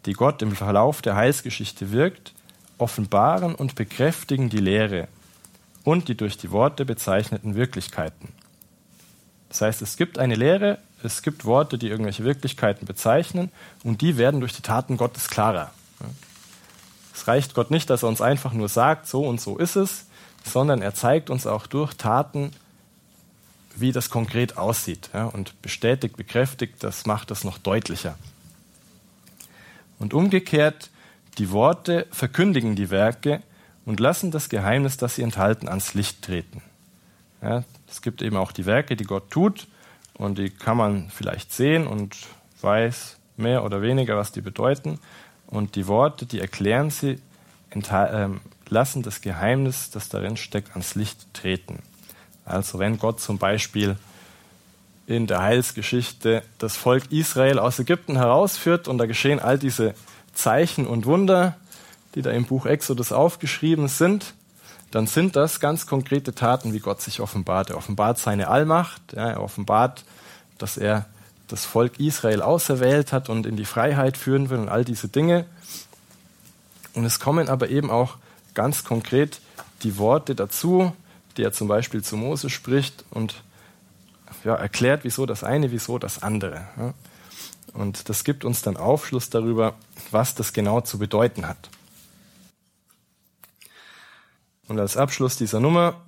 [0.07, 2.33] die Gott im Verlauf der Heilsgeschichte wirkt,
[2.79, 5.09] offenbaren und bekräftigen die Lehre
[5.85, 8.29] und die durch die Worte bezeichneten Wirklichkeiten.
[9.49, 13.51] Das heißt, es gibt eine Lehre, es gibt Worte, die irgendwelche Wirklichkeiten bezeichnen
[13.85, 15.71] und die werden durch die Taten Gottes klarer.
[17.15, 20.07] Es reicht Gott nicht, dass er uns einfach nur sagt, so und so ist es,
[20.45, 22.51] sondern er zeigt uns auch durch Taten,
[23.75, 28.17] wie das konkret aussieht und bestätigt, bekräftigt, das macht es noch deutlicher.
[29.99, 30.91] Und umgekehrt,
[31.39, 33.43] die Worte verkündigen die Werke
[33.85, 36.63] und lassen das Geheimnis, das sie enthalten, ans Licht treten.
[37.43, 39.69] Ja, es gibt eben auch die Werke, die Gott tut
[40.15, 42.17] und die kann man vielleicht sehen und
[42.61, 44.99] weiß mehr oder weniger, was die bedeuten.
[45.47, 47.19] Und die Worte, die erklären sie,
[47.71, 48.29] äh,
[48.69, 51.81] lassen das Geheimnis, das darin steckt, ans Licht treten.
[52.45, 53.97] Also wenn Gott zum Beispiel
[55.07, 59.95] in der Heilsgeschichte das Volk Israel aus Ägypten herausführt und da geschehen all diese
[60.35, 61.57] Zeichen und Wunder,
[62.15, 64.35] die da im Buch Exodus aufgeschrieben sind,
[64.91, 67.71] dann sind das ganz konkrete Taten, wie Gott sich offenbart.
[67.71, 70.05] Er offenbart seine Allmacht, er offenbart,
[70.59, 71.07] dass er
[71.49, 75.47] das Volk Israel auserwählt hat und in die Freiheit führen will und all diese Dinge.
[76.95, 78.17] Und es kommen aber eben auch
[78.55, 79.41] ganz konkret
[79.83, 80.93] die Worte dazu,
[81.37, 83.35] die er zum Beispiel zu Mose spricht und
[84.45, 86.69] ja, erklärt, wieso das eine, wieso das andere.
[86.77, 86.95] Ja.
[87.73, 89.75] Und das gibt uns dann Aufschluss darüber,
[90.11, 91.69] was das genau zu bedeuten hat.
[94.69, 96.01] Und als Abschluss dieser Nummer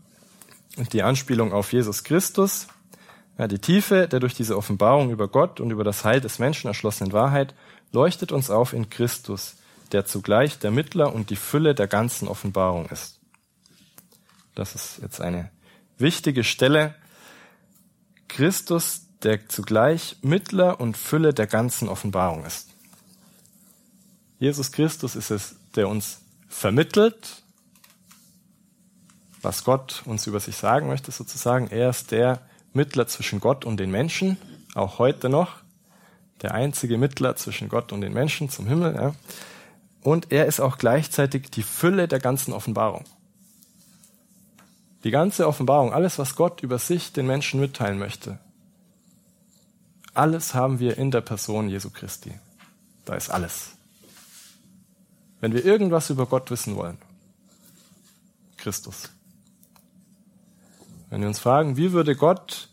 [0.92, 2.68] die Anspielung auf Jesus Christus,
[3.36, 6.68] ja, die Tiefe der durch diese Offenbarung über Gott und über das Heil des Menschen
[6.68, 7.54] erschlossenen Wahrheit
[7.92, 9.56] leuchtet uns auf in Christus,
[9.92, 13.20] der zugleich der Mittler und die Fülle der ganzen Offenbarung ist.
[14.54, 15.50] Das ist jetzt eine
[15.98, 16.94] wichtige Stelle,
[18.28, 22.68] Christus, der zugleich Mittler und Fülle der ganzen Offenbarung ist.
[24.38, 27.42] Jesus Christus ist es, der uns vermittelt,
[29.42, 31.68] was Gott uns über sich sagen möchte, sozusagen.
[31.68, 32.40] Er ist der
[32.72, 34.36] Mittler zwischen Gott und den Menschen,
[34.74, 35.56] auch heute noch.
[36.42, 38.94] Der einzige Mittler zwischen Gott und den Menschen zum Himmel.
[38.94, 39.14] Ja.
[40.02, 43.04] Und er ist auch gleichzeitig die Fülle der ganzen Offenbarung.
[45.04, 48.38] Die ganze Offenbarung, alles, was Gott über sich den Menschen mitteilen möchte,
[50.14, 52.32] alles haben wir in der Person Jesu Christi.
[53.04, 53.76] Da ist alles.
[55.40, 56.98] Wenn wir irgendwas über Gott wissen wollen,
[58.56, 59.10] Christus.
[61.10, 62.68] Wenn wir uns fragen, wie würde Gott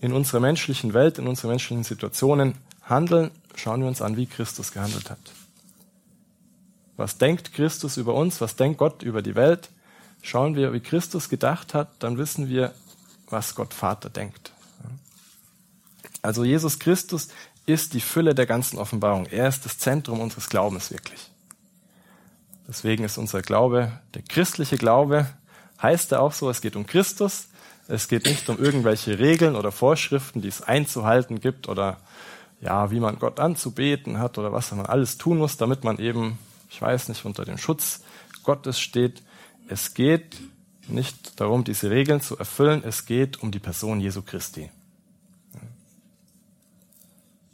[0.00, 4.72] in unserer menschlichen Welt, in unseren menschlichen Situationen handeln, schauen wir uns an, wie Christus
[4.72, 5.18] gehandelt hat.
[6.96, 8.40] Was denkt Christus über uns?
[8.40, 9.70] Was denkt Gott über die Welt?
[10.26, 12.72] Schauen wir, wie Christus gedacht hat, dann wissen wir,
[13.28, 14.52] was Gott Vater denkt.
[16.22, 17.28] Also Jesus Christus
[17.66, 19.26] ist die Fülle der ganzen Offenbarung.
[19.26, 21.28] Er ist das Zentrum unseres Glaubens wirklich.
[22.66, 25.26] Deswegen ist unser Glaube, der christliche Glaube,
[25.82, 27.48] heißt er auch so, es geht um Christus.
[27.86, 31.98] Es geht nicht um irgendwelche Regeln oder Vorschriften, die es einzuhalten gibt oder
[32.62, 36.38] ja, wie man Gott anzubeten hat oder was man alles tun muss, damit man eben,
[36.70, 38.00] ich weiß nicht, unter dem Schutz
[38.42, 39.22] Gottes steht.
[39.68, 40.36] Es geht
[40.88, 44.70] nicht darum, diese Regeln zu erfüllen, es geht um die Person Jesu Christi.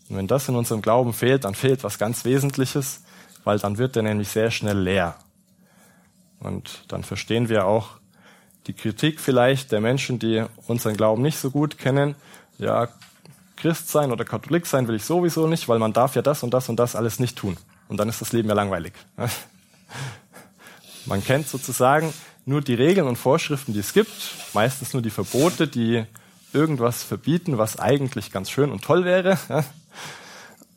[0.09, 3.03] Und wenn das in unserem Glauben fehlt, dann fehlt was ganz Wesentliches,
[3.45, 5.17] weil dann wird er nämlich sehr schnell leer.
[6.41, 8.01] Und dann verstehen wir auch
[8.67, 12.17] die Kritik vielleicht der Menschen, die unseren Glauben nicht so gut kennen.
[12.59, 12.89] Ja,
[13.57, 16.53] Christ sein oder Katholik sein will ich sowieso nicht, weil man darf ja das und
[16.53, 17.57] das und das alles nicht tun.
[17.89, 18.93] Und dann ist das Leben ja langweilig.
[21.11, 22.15] Man kennt sozusagen
[22.47, 24.13] nur die Regeln und Vorschriften, die es gibt,
[24.55, 26.05] meistens nur die Verbote, die
[26.53, 29.37] irgendwas verbieten, was eigentlich ganz schön und toll wäre.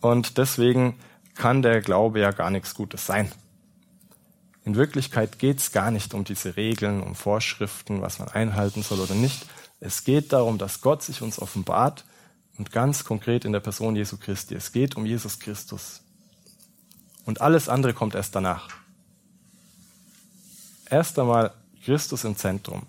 [0.01, 0.99] Und deswegen
[1.33, 3.31] kann der Glaube ja gar nichts Gutes sein.
[4.65, 8.99] In Wirklichkeit geht es gar nicht um diese Regeln, um Vorschriften, was man einhalten soll
[8.99, 9.45] oder nicht.
[9.79, 12.03] Es geht darum, dass Gott sich uns offenbart
[12.57, 14.55] und ganz konkret in der Person Jesu Christi.
[14.55, 16.01] Es geht um Jesus Christus.
[17.23, 18.82] Und alles andere kommt erst danach.
[20.89, 22.83] Erst einmal Christus im Zentrum.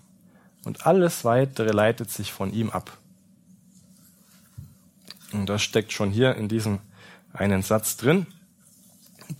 [0.63, 2.97] Und alles weitere leitet sich von ihm ab.
[5.31, 6.79] Und das steckt schon hier in diesem
[7.33, 8.25] einen Satz drin.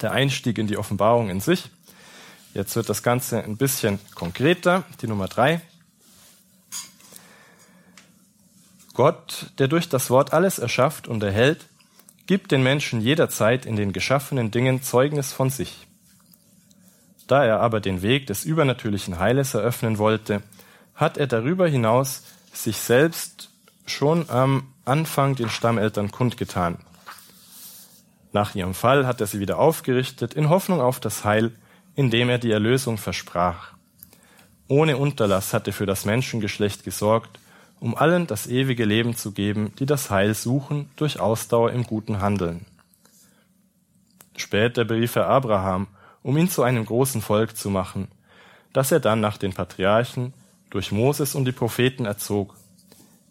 [0.02, 1.70] Der Einstieg in die Offenbarung in sich.
[2.54, 4.84] Jetzt wird das Ganze ein bisschen konkreter.
[5.02, 5.62] Die Nummer drei.
[8.94, 11.66] Gott, der durch das Wort alles erschafft und erhält,
[12.28, 15.85] gibt den Menschen jederzeit in den geschaffenen Dingen Zeugnis von sich.
[17.28, 20.42] Da er aber den Weg des übernatürlichen Heiles eröffnen wollte,
[20.94, 23.50] hat er darüber hinaus sich selbst
[23.86, 26.78] schon am Anfang den Stammeltern kundgetan.
[28.32, 31.52] Nach ihrem Fall hat er sie wieder aufgerichtet, in Hoffnung auf das Heil,
[31.96, 33.74] indem er die Erlösung versprach.
[34.68, 37.40] Ohne Unterlass hat er für das Menschengeschlecht gesorgt,
[37.80, 42.22] um allen das ewige Leben zu geben, die das Heil suchen durch Ausdauer im guten
[42.22, 42.66] Handeln.
[44.38, 45.88] Später berief er Abraham,
[46.26, 48.08] um ihn zu einem großen Volk zu machen,
[48.74, 50.34] das er dann nach den Patriarchen
[50.72, 52.56] durch Moses und die Propheten erzog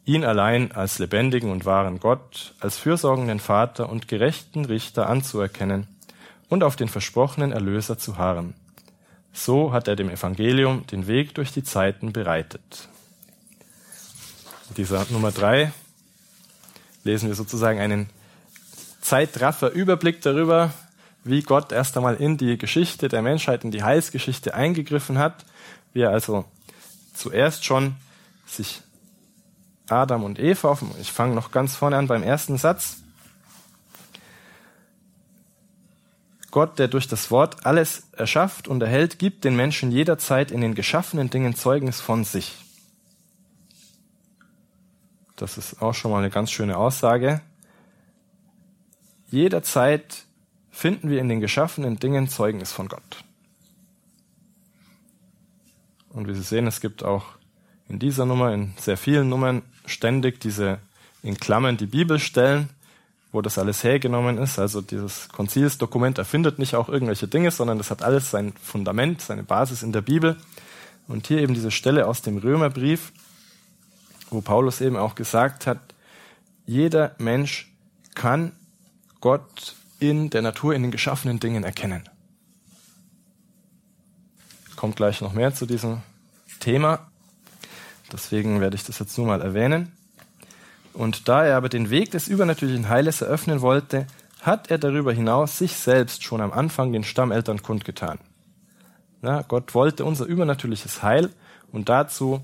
[0.04, 5.88] ihn allein als lebendigen und wahren Gott, als fürsorgenden Vater und gerechten Richter anzuerkennen
[6.48, 8.54] und auf den versprochenen Erlöser zu harren.
[9.32, 12.88] So hat er dem Evangelium den Weg durch die Zeiten bereitet.
[14.68, 15.72] In dieser Nummer drei
[17.02, 18.08] lesen wir sozusagen einen
[19.00, 20.72] Zeitraffer Überblick darüber,
[21.24, 25.44] wie Gott erst einmal in die Geschichte der Menschheit, in die Heilsgeschichte eingegriffen hat,
[25.92, 26.44] wie er also
[27.14, 27.96] zuerst schon
[28.46, 28.82] sich
[29.88, 30.78] Adam und Eva.
[31.00, 32.98] Ich fange noch ganz vorne an beim ersten Satz.
[36.50, 40.74] Gott, der durch das Wort alles erschafft und erhält, gibt den Menschen jederzeit in den
[40.74, 42.54] geschaffenen Dingen Zeugnis von sich.
[45.36, 47.40] Das ist auch schon mal eine ganz schöne Aussage.
[49.30, 50.23] Jederzeit
[50.74, 53.24] finden wir in den geschaffenen Dingen Zeugnis von Gott.
[56.10, 57.24] Und wie Sie sehen, es gibt auch
[57.88, 60.78] in dieser Nummer, in sehr vielen Nummern ständig diese
[61.22, 62.68] in Klammern die Bibelstellen,
[63.32, 64.58] wo das alles hergenommen ist.
[64.58, 69.42] Also dieses Konzilsdokument erfindet nicht auch irgendwelche Dinge, sondern das hat alles sein Fundament, seine
[69.42, 70.36] Basis in der Bibel.
[71.08, 73.12] Und hier eben diese Stelle aus dem Römerbrief,
[74.30, 75.78] wo Paulus eben auch gesagt hat,
[76.66, 77.72] jeder Mensch
[78.14, 78.52] kann
[79.20, 82.08] Gott in der Natur, in den geschaffenen Dingen erkennen.
[84.76, 86.02] Kommt gleich noch mehr zu diesem
[86.60, 87.10] Thema.
[88.12, 89.92] Deswegen werde ich das jetzt nur mal erwähnen.
[90.92, 94.06] Und da er aber den Weg des übernatürlichen Heiles eröffnen wollte,
[94.40, 98.18] hat er darüber hinaus sich selbst schon am Anfang den Stammeltern kundgetan.
[99.22, 101.30] Ja, Gott wollte unser übernatürliches Heil
[101.72, 102.42] und dazu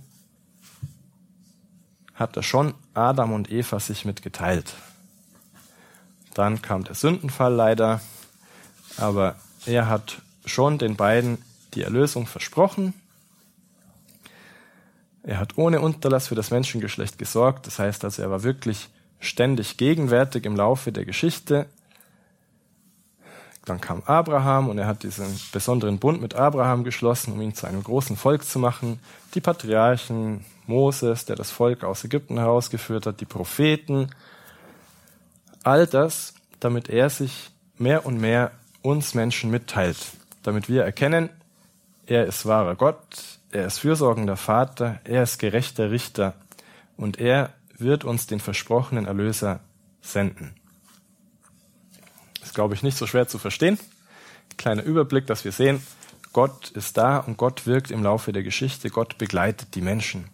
[2.14, 4.74] hat er schon Adam und Eva sich mitgeteilt.
[6.34, 8.00] Dann kam der Sündenfall leider,
[8.96, 11.38] aber er hat schon den beiden
[11.74, 12.94] die Erlösung versprochen.
[15.22, 17.66] Er hat ohne Unterlass für das Menschengeschlecht gesorgt.
[17.66, 18.88] Das heißt also, er war wirklich
[19.20, 21.66] ständig gegenwärtig im Laufe der Geschichte.
[23.66, 27.66] Dann kam Abraham und er hat diesen besonderen Bund mit Abraham geschlossen, um ihn zu
[27.66, 28.98] einem großen Volk zu machen.
[29.34, 34.10] Die Patriarchen, Moses, der das Volk aus Ägypten herausgeführt hat, die Propheten.
[35.62, 39.98] All das, damit er sich mehr und mehr uns Menschen mitteilt,
[40.42, 41.28] damit wir erkennen,
[42.06, 46.34] er ist wahrer Gott, er ist fürsorgender Vater, er ist gerechter Richter
[46.96, 49.60] und er wird uns den versprochenen Erlöser
[50.00, 50.54] senden.
[52.42, 53.78] Ist, glaube ich, nicht so schwer zu verstehen.
[54.56, 55.82] Kleiner Überblick, dass wir sehen,
[56.32, 60.28] Gott ist da und Gott wirkt im Laufe der Geschichte, Gott begleitet die Menschen.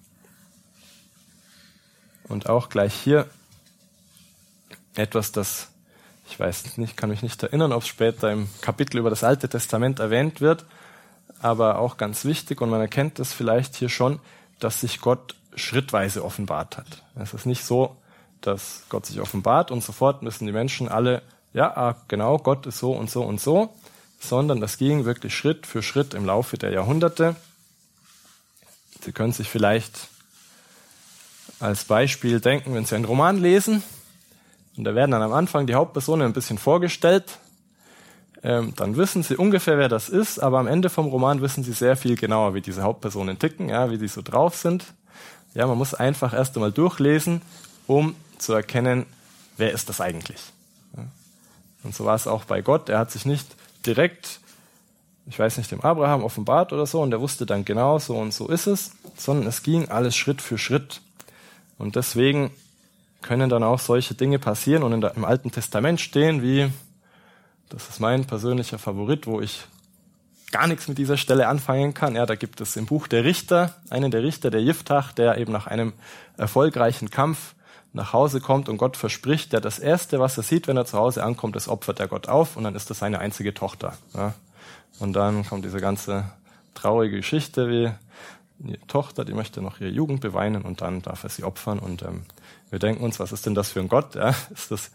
[2.24, 3.28] Und auch gleich hier
[4.96, 5.68] etwas, das
[6.28, 9.48] ich weiß nicht, kann mich nicht erinnern, ob es später im Kapitel über das Alte
[9.48, 10.64] Testament erwähnt wird,
[11.40, 14.20] aber auch ganz wichtig und man erkennt es vielleicht hier schon,
[14.59, 17.02] dass sich Gott schrittweise offenbart hat.
[17.14, 17.96] Es ist nicht so,
[18.40, 22.78] dass Gott sich offenbart und sofort müssen die Menschen alle, ja, ah, genau, Gott ist
[22.78, 23.72] so und so und so,
[24.18, 27.37] sondern das ging wirklich Schritt für Schritt im Laufe der Jahrhunderte.
[29.00, 30.09] Sie können sich vielleicht
[31.61, 33.82] als Beispiel denken, wenn Sie einen Roman lesen,
[34.76, 37.38] und da werden dann am Anfang die Hauptpersonen ein bisschen vorgestellt.
[38.42, 41.72] Ähm, dann wissen sie ungefähr, wer das ist, aber am Ende vom Roman wissen sie
[41.72, 44.84] sehr viel genauer, wie diese Hauptpersonen ticken, ja, wie die so drauf sind.
[45.54, 47.40] Ja, man muss einfach erst einmal durchlesen,
[47.86, 49.06] um zu erkennen,
[49.56, 50.40] wer ist das eigentlich.
[50.96, 51.04] Ja.
[51.82, 52.90] Und so war es auch bei Gott.
[52.90, 53.46] Er hat sich nicht
[53.86, 54.40] direkt,
[55.26, 58.34] ich weiß nicht, dem Abraham offenbart oder so, und er wusste dann genau, so und
[58.34, 61.00] so ist es, sondern es ging alles Schritt für Schritt.
[61.78, 62.50] Und deswegen
[63.26, 66.70] können dann auch solche Dinge passieren und im Alten Testament stehen, wie,
[67.68, 69.66] das ist mein persönlicher Favorit, wo ich
[70.52, 72.14] gar nichts mit dieser Stelle anfangen kann.
[72.14, 75.52] Ja, da gibt es im Buch der Richter einen der Richter, der Jiftach, der eben
[75.52, 75.92] nach einem
[76.36, 77.54] erfolgreichen Kampf
[77.92, 80.98] nach Hause kommt und Gott verspricht, der das erste, was er sieht, wenn er zu
[80.98, 83.96] Hause ankommt, das opfert er Gott auf und dann ist das seine einzige Tochter.
[84.14, 84.34] Ja.
[84.98, 86.24] Und dann kommt diese ganze
[86.74, 87.90] traurige Geschichte, wie
[88.58, 92.02] die Tochter, die möchte noch ihre Jugend beweinen und dann darf er sie opfern und
[92.02, 92.22] ähm,
[92.70, 94.14] wir denken uns, was ist denn das für ein Gott?
[94.14, 94.90] Ja, ist das,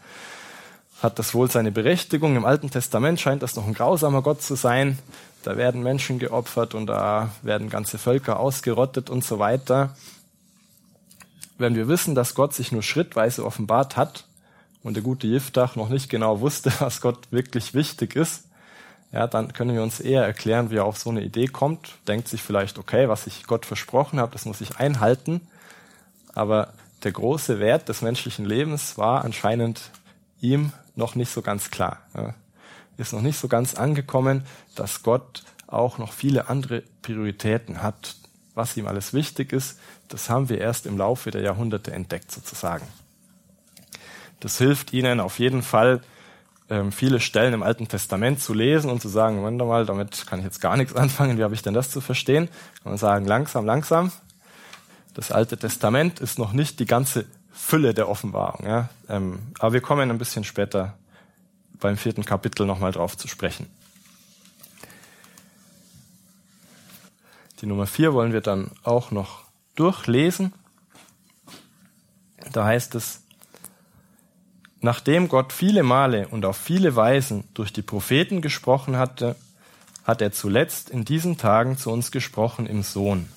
[1.02, 2.36] hat das wohl seine Berechtigung?
[2.36, 4.98] Im Alten Testament scheint das noch ein grausamer Gott zu sein.
[5.42, 9.96] Da werden Menschen geopfert und da werden ganze Völker ausgerottet und so weiter.
[11.58, 14.24] Wenn wir wissen, dass Gott sich nur schrittweise offenbart hat
[14.82, 18.44] und der gute Jiftach noch nicht genau wusste, was Gott wirklich wichtig ist,
[19.12, 21.96] ja, dann können wir uns eher erklären, wie er auf so eine Idee kommt.
[22.08, 25.42] Denkt sich vielleicht, okay, was ich Gott versprochen habe, das muss ich einhalten.
[26.34, 26.72] Aber
[27.04, 29.90] der große Wert des menschlichen Lebens war anscheinend
[30.40, 31.98] ihm noch nicht so ganz klar.
[32.96, 38.16] Ist noch nicht so ganz angekommen, dass Gott auch noch viele andere Prioritäten hat.
[38.54, 42.86] Was ihm alles wichtig ist, das haben wir erst im Laufe der Jahrhunderte entdeckt sozusagen.
[44.40, 46.02] Das hilft ihnen auf jeden Fall,
[46.68, 50.40] ähm, viele Stellen im Alten Testament zu lesen und zu sagen, Moment mal, damit kann
[50.40, 52.48] ich jetzt gar nichts anfangen, wie habe ich denn das zu verstehen?
[52.84, 54.12] Man sagen, langsam, langsam,
[55.14, 58.66] das Alte Testament ist noch nicht die ganze Fülle der Offenbarung.
[58.66, 58.88] Ja?
[59.08, 60.96] Ähm, aber wir kommen ein bisschen später
[61.80, 63.66] beim vierten Kapitel nochmal drauf zu sprechen.
[67.60, 69.44] Die Nummer vier wollen wir dann auch noch
[69.76, 70.52] durchlesen.
[72.52, 73.20] Da heißt es,
[74.80, 79.36] nachdem Gott viele Male und auf viele Weisen durch die Propheten gesprochen hatte,
[80.04, 83.28] hat er zuletzt in diesen Tagen zu uns gesprochen im Sohn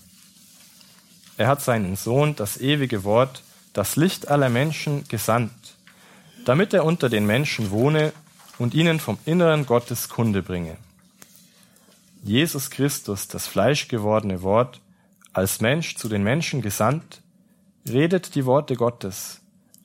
[1.38, 3.44] er hat seinen Sohn, das ewige Wort,
[3.74, 5.52] das Licht aller Menschen, gesandt,
[6.46, 8.14] damit er unter den Menschen wohne
[8.58, 10.78] und ihnen vom Inneren Gottes Kunde bringe.
[12.24, 14.80] Jesus Christus, das fleischgewordene Wort,
[15.34, 17.22] als Mensch zu den Menschen gesandt,
[17.88, 19.42] redet die Worte Gottes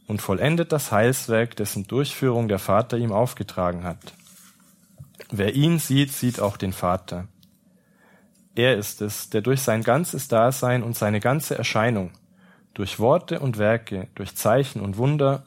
[0.06, 4.14] und vollendet das Heilswerk, dessen Durchführung der Vater ihm aufgetragen hat.
[5.30, 7.26] Wer ihn sieht, sieht auch den Vater.
[8.60, 12.10] Er ist es, der durch sein ganzes Dasein und seine ganze Erscheinung,
[12.74, 15.46] durch Worte und Werke, durch Zeichen und Wunder,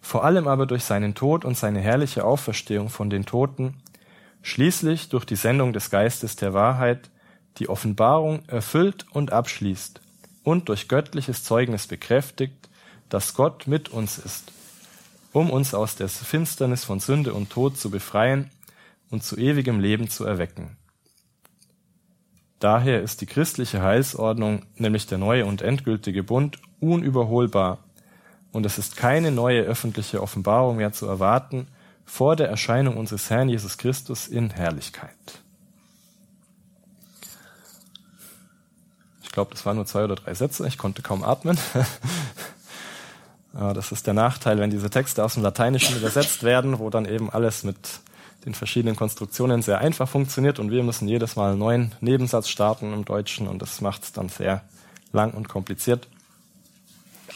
[0.00, 3.80] vor allem aber durch seinen Tod und seine herrliche Auferstehung von den Toten,
[4.42, 7.10] schließlich durch die Sendung des Geistes der Wahrheit,
[7.58, 10.00] die Offenbarung erfüllt und abschließt
[10.42, 12.68] und durch göttliches Zeugnis bekräftigt,
[13.08, 14.50] dass Gott mit uns ist,
[15.32, 18.50] um uns aus der Finsternis von Sünde und Tod zu befreien
[19.10, 20.76] und zu ewigem Leben zu erwecken.
[22.58, 27.78] Daher ist die christliche Heilsordnung, nämlich der neue und endgültige Bund, unüberholbar,
[28.52, 31.68] und es ist keine neue öffentliche Offenbarung mehr zu erwarten
[32.04, 35.10] vor der Erscheinung unseres Herrn Jesus Christus in Herrlichkeit.
[39.22, 41.58] Ich glaube, das waren nur zwei oder drei Sätze, ich konnte kaum atmen.
[43.52, 47.30] das ist der Nachteil, wenn diese Texte aus dem Lateinischen übersetzt werden, wo dann eben
[47.30, 48.00] alles mit
[48.48, 52.94] den verschiedenen Konstruktionen sehr einfach funktioniert und wir müssen jedes Mal einen neuen Nebensatz starten
[52.94, 54.62] im Deutschen und das macht es dann sehr
[55.12, 56.08] lang und kompliziert.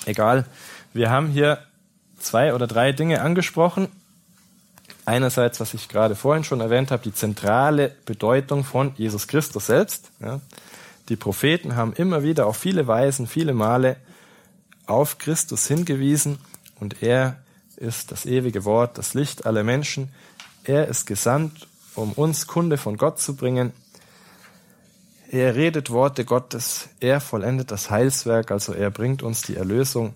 [0.06, 0.46] Egal,
[0.94, 1.58] wir haben hier
[2.18, 3.88] zwei oder drei Dinge angesprochen.
[5.04, 10.10] Einerseits, was ich gerade vorhin schon erwähnt habe, die zentrale Bedeutung von Jesus Christus selbst.
[10.20, 10.40] Ja.
[11.10, 13.96] Die Propheten haben immer wieder auf viele Weisen, viele Male
[14.86, 16.38] auf Christus hingewiesen
[16.80, 17.36] und er
[17.76, 20.08] ist das ewige Wort, das Licht aller Menschen.
[20.64, 23.72] Er ist gesandt, um uns Kunde von Gott zu bringen.
[25.30, 30.14] Er redet Worte Gottes, er vollendet das Heilswerk, also er bringt uns die Erlösung.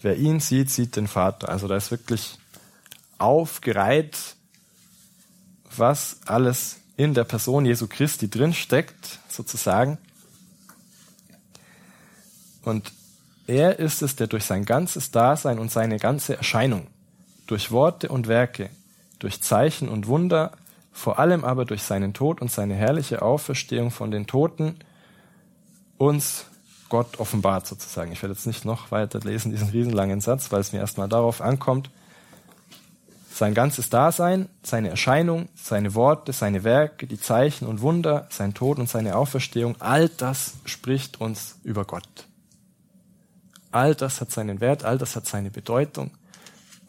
[0.00, 1.48] Wer ihn sieht, sieht den Vater.
[1.48, 2.38] Also da ist wirklich
[3.18, 4.36] aufgereiht,
[5.76, 9.98] was alles in der Person Jesu Christi drinsteckt, sozusagen.
[12.62, 12.92] Und
[13.46, 16.86] er ist es, der durch sein ganzes Dasein und seine ganze Erscheinung,
[17.46, 18.70] durch Worte und Werke,
[19.18, 20.52] durch Zeichen und Wunder,
[20.92, 24.76] vor allem aber durch seinen Tod und seine herrliche Auferstehung von den Toten
[25.98, 26.46] uns
[26.88, 28.12] Gott offenbart sozusagen.
[28.12, 31.40] Ich werde jetzt nicht noch weiter lesen, diesen riesenlangen Satz, weil es mir erstmal darauf
[31.40, 31.90] ankommt,
[33.34, 38.78] sein ganzes Dasein, seine Erscheinung, seine Worte, seine Werke, die Zeichen und Wunder, sein Tod
[38.78, 42.26] und seine Auferstehung, all das spricht uns über Gott.
[43.72, 46.12] All das hat seinen Wert, all das hat seine Bedeutung.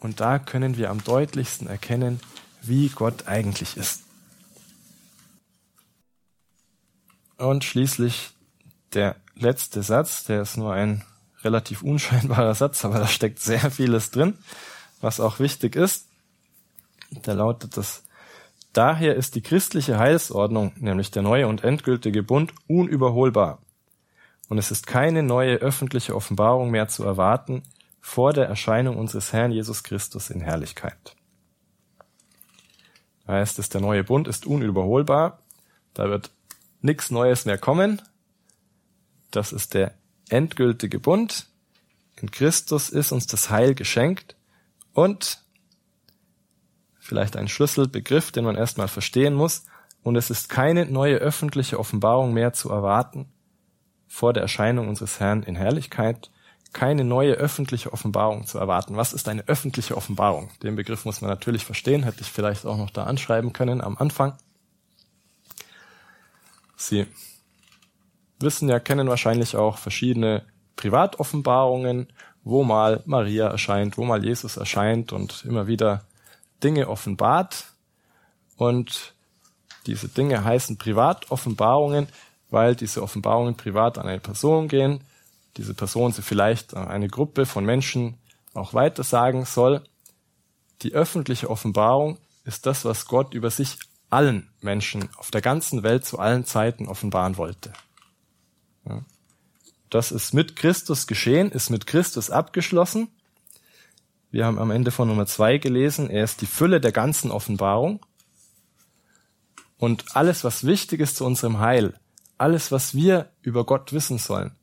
[0.06, 2.20] Und da können wir am deutlichsten erkennen,
[2.62, 4.04] wie Gott eigentlich ist.
[7.38, 8.30] Und schließlich
[8.94, 11.02] der letzte Satz, der ist nur ein
[11.42, 14.38] relativ unscheinbarer Satz, aber da steckt sehr vieles drin,
[15.00, 16.06] was auch wichtig ist.
[17.10, 18.04] Der lautet das,
[18.72, 23.58] daher ist die christliche Heilsordnung, nämlich der neue und endgültige Bund, unüberholbar
[24.48, 27.64] und es ist keine neue öffentliche Offenbarung mehr zu erwarten
[28.06, 31.16] vor der Erscheinung unseres Herrn Jesus Christus in Herrlichkeit.
[33.26, 35.42] Da heißt es, der neue Bund ist unüberholbar,
[35.92, 36.30] da wird
[36.80, 38.00] nichts Neues mehr kommen.
[39.32, 39.92] Das ist der
[40.28, 41.48] endgültige Bund.
[42.14, 44.36] In Christus ist uns das Heil geschenkt
[44.92, 45.42] und
[47.00, 49.64] vielleicht ein Schlüsselbegriff, den man erstmal verstehen muss,
[50.04, 53.32] und es ist keine neue öffentliche Offenbarung mehr zu erwarten
[54.06, 56.30] vor der Erscheinung unseres Herrn in Herrlichkeit
[56.76, 58.98] keine neue öffentliche Offenbarung zu erwarten.
[58.98, 60.50] Was ist eine öffentliche Offenbarung?
[60.62, 63.96] Den Begriff muss man natürlich verstehen, hätte ich vielleicht auch noch da anschreiben können am
[63.96, 64.34] Anfang.
[66.76, 67.06] Sie
[68.38, 70.44] wissen ja, kennen wahrscheinlich auch verschiedene
[70.76, 72.08] Privatoffenbarungen,
[72.44, 76.04] wo mal Maria erscheint, wo mal Jesus erscheint und immer wieder
[76.62, 77.72] Dinge offenbart.
[78.58, 79.14] Und
[79.86, 82.08] diese Dinge heißen Privatoffenbarungen,
[82.50, 85.00] weil diese Offenbarungen privat an eine Person gehen,
[85.56, 88.18] diese Person sie vielleicht an eine Gruppe von Menschen
[88.54, 89.82] auch weitersagen soll.
[90.82, 93.78] Die öffentliche Offenbarung ist das, was Gott über sich
[94.10, 97.72] allen Menschen auf der ganzen Welt zu allen Zeiten offenbaren wollte.
[99.90, 103.08] Das ist mit Christus geschehen, ist mit Christus abgeschlossen.
[104.30, 108.04] Wir haben am Ende von Nummer zwei gelesen, er ist die Fülle der ganzen Offenbarung.
[109.78, 111.94] Und alles, was wichtig ist zu unserem Heil,
[112.38, 114.56] alles, was wir über Gott wissen sollen,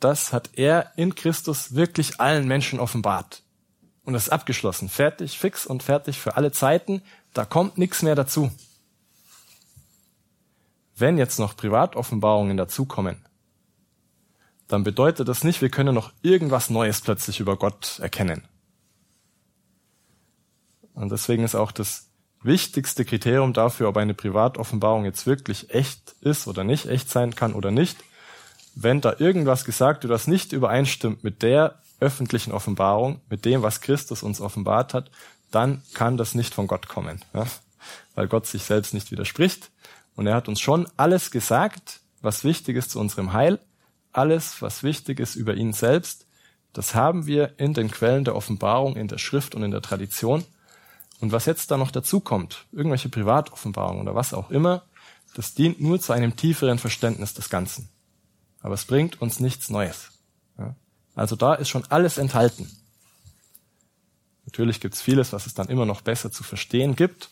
[0.00, 3.42] das hat er in Christus wirklich allen Menschen offenbart.
[4.04, 7.02] Und das ist abgeschlossen, fertig, fix und fertig für alle Zeiten.
[7.34, 8.50] Da kommt nichts mehr dazu.
[10.96, 13.24] Wenn jetzt noch Privatoffenbarungen dazukommen,
[14.68, 18.46] dann bedeutet das nicht, wir können noch irgendwas Neues plötzlich über Gott erkennen.
[20.94, 22.10] Und deswegen ist auch das
[22.42, 27.52] wichtigste Kriterium dafür, ob eine Privatoffenbarung jetzt wirklich echt ist oder nicht, echt sein kann
[27.54, 27.98] oder nicht,
[28.74, 33.80] wenn da irgendwas gesagt wird, was nicht übereinstimmt mit der öffentlichen Offenbarung, mit dem, was
[33.80, 35.10] Christus uns offenbart hat,
[35.50, 37.46] dann kann das nicht von Gott kommen, ja?
[38.14, 39.70] weil Gott sich selbst nicht widerspricht.
[40.16, 43.58] Und er hat uns schon alles gesagt, was wichtig ist zu unserem Heil,
[44.12, 46.26] alles, was wichtig ist über ihn selbst,
[46.72, 50.44] das haben wir in den Quellen der Offenbarung, in der Schrift und in der Tradition.
[51.20, 54.84] Und was jetzt da noch dazu kommt, irgendwelche Privatoffenbarungen oder was auch immer,
[55.34, 57.88] das dient nur zu einem tieferen Verständnis des Ganzen.
[58.60, 60.10] Aber es bringt uns nichts Neues.
[61.14, 62.70] Also da ist schon alles enthalten.
[64.44, 67.30] Natürlich gibt es vieles, was es dann immer noch besser zu verstehen gibt.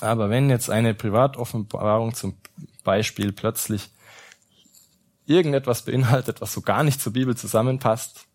[0.00, 2.36] Aber wenn jetzt eine Privatoffenbarung zum
[2.84, 3.90] Beispiel plötzlich
[5.26, 8.26] irgendetwas beinhaltet, was so gar nicht zur Bibel zusammenpasst,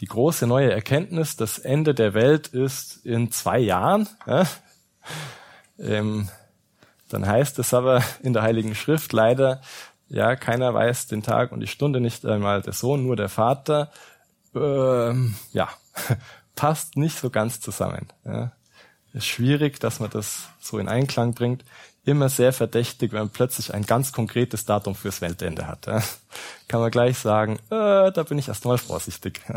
[0.00, 4.46] die große neue Erkenntnis, das Ende der Welt ist in zwei Jahren, ja,
[5.78, 6.28] ähm,
[7.08, 9.60] dann heißt es aber in der Heiligen Schrift leider,
[10.08, 13.90] ja, keiner weiß den Tag und die Stunde, nicht einmal der Sohn, nur der Vater.
[14.54, 15.68] Ähm, ja,
[16.54, 18.08] passt nicht so ganz zusammen.
[18.24, 18.52] Ja.
[19.12, 21.64] Ist schwierig, dass man das so in Einklang bringt.
[22.04, 25.86] Immer sehr verdächtig, wenn man plötzlich ein ganz konkretes Datum fürs Weltende hat.
[25.86, 26.02] Ja.
[26.68, 29.40] Kann man gleich sagen, äh, da bin ich erstmal vorsichtig.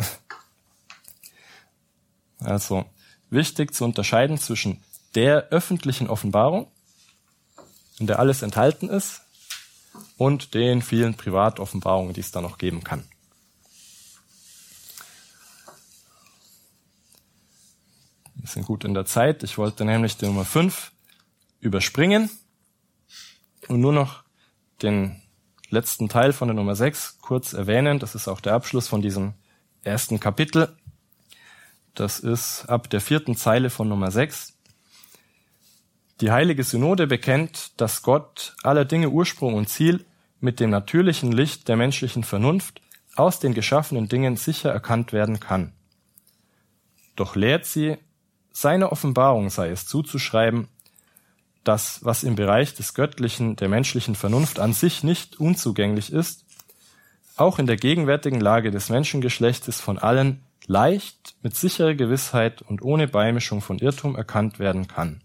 [2.43, 2.85] Also
[3.29, 4.83] wichtig zu unterscheiden zwischen
[5.13, 6.71] der öffentlichen Offenbarung,
[7.99, 9.21] in der alles enthalten ist,
[10.17, 13.03] und den vielen Privatoffenbarungen, die es da noch geben kann.
[18.35, 19.43] Wir sind gut in der Zeit.
[19.43, 20.91] Ich wollte nämlich die Nummer 5
[21.59, 22.29] überspringen
[23.67, 24.23] und nur noch
[24.81, 25.21] den
[25.69, 27.99] letzten Teil von der Nummer 6 kurz erwähnen.
[27.99, 29.33] Das ist auch der Abschluss von diesem
[29.83, 30.75] ersten Kapitel.
[31.93, 34.57] Das ist ab der vierten Zeile von Nummer 6.
[36.21, 40.05] Die Heilige Synode bekennt, dass Gott aller Dinge Ursprung und Ziel
[40.39, 42.79] mit dem natürlichen Licht der menschlichen Vernunft
[43.15, 45.73] aus den geschaffenen Dingen sicher erkannt werden kann.
[47.15, 47.97] Doch lehrt sie,
[48.53, 50.67] seiner Offenbarung sei es zuzuschreiben,
[51.63, 56.45] dass was im Bereich des Göttlichen der menschlichen Vernunft an sich nicht unzugänglich ist,
[57.35, 63.07] auch in der gegenwärtigen Lage des Menschengeschlechtes von allen leicht, mit sicherer Gewissheit und ohne
[63.07, 65.21] Beimischung von Irrtum erkannt werden kann.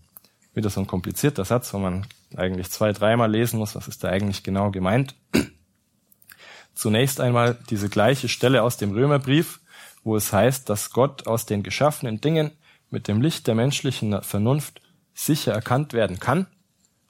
[0.57, 4.09] Wieder so ein komplizierter Satz, wo man eigentlich zwei, dreimal lesen muss, was ist da
[4.09, 5.15] eigentlich genau gemeint.
[6.75, 9.61] Zunächst einmal diese gleiche Stelle aus dem Römerbrief,
[10.03, 12.53] wo es heißt, dass Gott aus den geschaffenen Dingen
[12.89, 14.81] mit dem Licht der menschlichen Vernunft
[15.13, 16.47] sicher erkannt werden kann.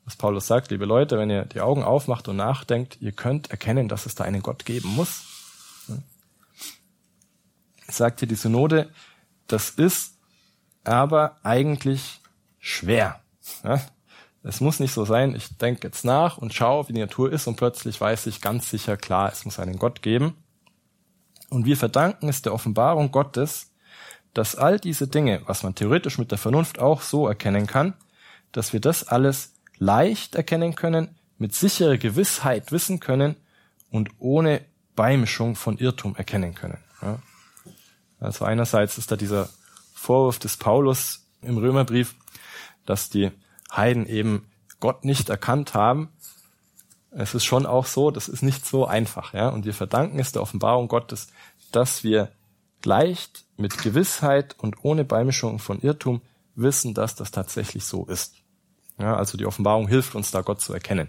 [0.04, 3.88] Was Paulus sagt, liebe Leute, wenn ihr die Augen aufmacht und nachdenkt, ihr könnt erkennen,
[3.88, 5.22] dass es da einen Gott geben muss.
[7.86, 8.90] Sagt hier die Synode,
[9.46, 10.14] das ist
[10.82, 12.20] aber eigentlich
[12.58, 13.20] schwer.
[14.42, 17.46] Es muss nicht so sein, ich denke jetzt nach und schaue, wie die Natur ist
[17.46, 20.34] und plötzlich weiß ich ganz sicher, klar, es muss einen Gott geben.
[21.50, 23.72] Und wir verdanken es der Offenbarung Gottes,
[24.34, 27.94] dass all diese Dinge, was man theoretisch mit der Vernunft auch so erkennen kann,
[28.52, 33.36] dass wir das alles leicht erkennen können, mit sicherer Gewissheit wissen können
[33.90, 34.62] und ohne
[34.94, 36.78] Beimischung von Irrtum erkennen können.
[37.02, 37.18] Ja.
[38.20, 39.48] Also einerseits ist da dieser
[39.92, 42.14] Vorwurf des Paulus im Römerbrief,
[42.86, 43.30] dass die
[43.70, 44.46] Heiden eben
[44.80, 46.10] Gott nicht erkannt haben.
[47.10, 49.48] Es ist schon auch so, das ist nicht so einfach, ja.
[49.48, 51.28] Und wir verdanken es der Offenbarung Gottes,
[51.72, 52.30] dass wir
[52.84, 56.20] leicht mit Gewissheit und ohne Beimischung von Irrtum
[56.54, 58.36] wissen, dass das tatsächlich so ist.
[58.98, 61.08] Ja, also die Offenbarung hilft uns da Gott zu erkennen.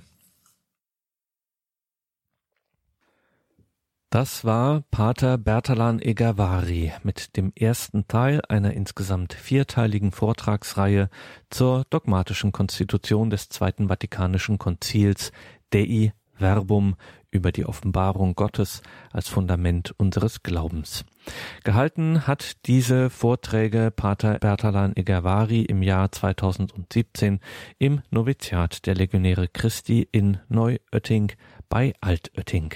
[4.09, 11.09] Das war Pater Bertalan Egavari mit dem ersten Teil einer insgesamt vierteiligen Vortragsreihe
[11.49, 15.33] zur dogmatischen Konstitution des Zweiten Vatikanischen Konzils
[15.71, 16.95] Dei Verbum
[17.31, 18.81] über die Offenbarung Gottes
[19.11, 21.03] als Fundament unseres Glaubens.
[21.65, 27.41] Gehalten hat diese Vorträge Pater Bertalan Egavari im Jahr 2017
[27.77, 31.33] im Noviziat der Legionäre Christi in Neuötting
[31.67, 32.73] bei Altötting.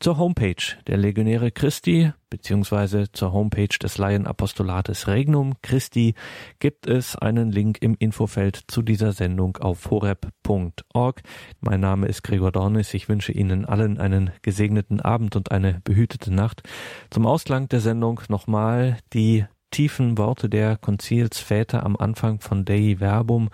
[0.00, 6.14] Zur Homepage der Legionäre Christi beziehungsweise zur Homepage des Laienapostolates Regnum Christi
[6.58, 11.22] gibt es einen Link im Infofeld zu dieser Sendung auf horeb.org.
[11.60, 12.94] Mein Name ist Gregor Dornis.
[12.94, 16.62] Ich wünsche Ihnen allen einen gesegneten Abend und eine behütete Nacht.
[17.10, 23.50] Zum Ausklang der Sendung nochmal die tiefen Worte der Konzilsväter am Anfang von Dei Verbum,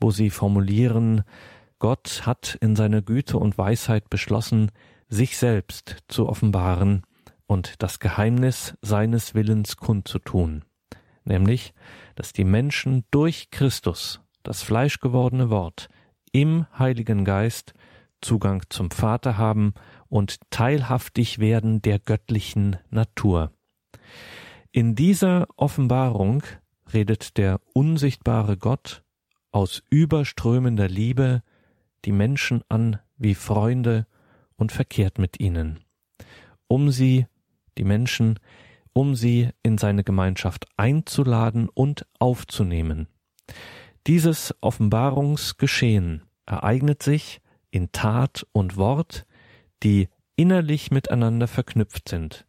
[0.00, 1.22] wo sie formulieren,
[1.78, 4.70] Gott hat in seiner Güte und Weisheit beschlossen,
[5.10, 7.02] sich selbst zu offenbaren
[7.46, 10.64] und das Geheimnis seines Willens kundzutun,
[11.24, 11.74] nämlich,
[12.14, 15.88] dass die Menschen durch Christus, das fleischgewordene Wort,
[16.32, 17.74] im Heiligen Geist
[18.20, 19.74] Zugang zum Vater haben
[20.08, 23.50] und teilhaftig werden der göttlichen Natur.
[24.70, 26.42] In dieser Offenbarung
[26.92, 29.02] redet der unsichtbare Gott
[29.50, 31.42] aus überströmender Liebe
[32.04, 34.06] die Menschen an wie Freunde
[34.60, 35.80] und verkehrt mit ihnen,
[36.68, 37.26] um sie,
[37.78, 38.38] die Menschen,
[38.92, 43.08] um sie in seine Gemeinschaft einzuladen und aufzunehmen.
[44.06, 47.40] Dieses Offenbarungsgeschehen ereignet sich
[47.70, 49.26] in Tat und Wort,
[49.82, 52.46] die innerlich miteinander verknüpft sind.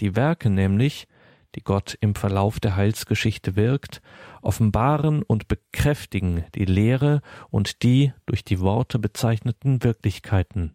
[0.00, 1.06] Die Werke nämlich,
[1.54, 4.02] die Gott im Verlauf der Heilsgeschichte wirkt,
[4.42, 10.74] offenbaren und bekräftigen die Lehre und die durch die Worte bezeichneten Wirklichkeiten.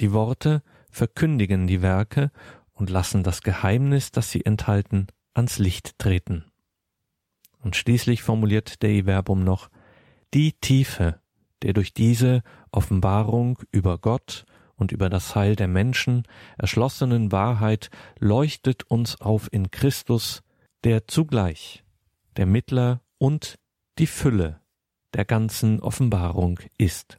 [0.00, 2.30] Die Worte verkündigen die Werke
[2.72, 6.44] und lassen das Geheimnis, das sie enthalten, ans Licht treten.
[7.60, 9.70] Und schließlich formuliert der Verbum noch
[10.32, 11.20] die Tiefe
[11.64, 12.42] der durch diese
[12.72, 14.44] Offenbarung über Gott
[14.76, 16.24] und über das Heil der Menschen
[16.58, 20.42] erschlossenen Wahrheit leuchtet uns auf in Christus,
[20.84, 21.82] der zugleich
[22.36, 23.58] der Mittler und
[23.98, 24.60] die Fülle
[25.14, 27.18] der ganzen Offenbarung ist.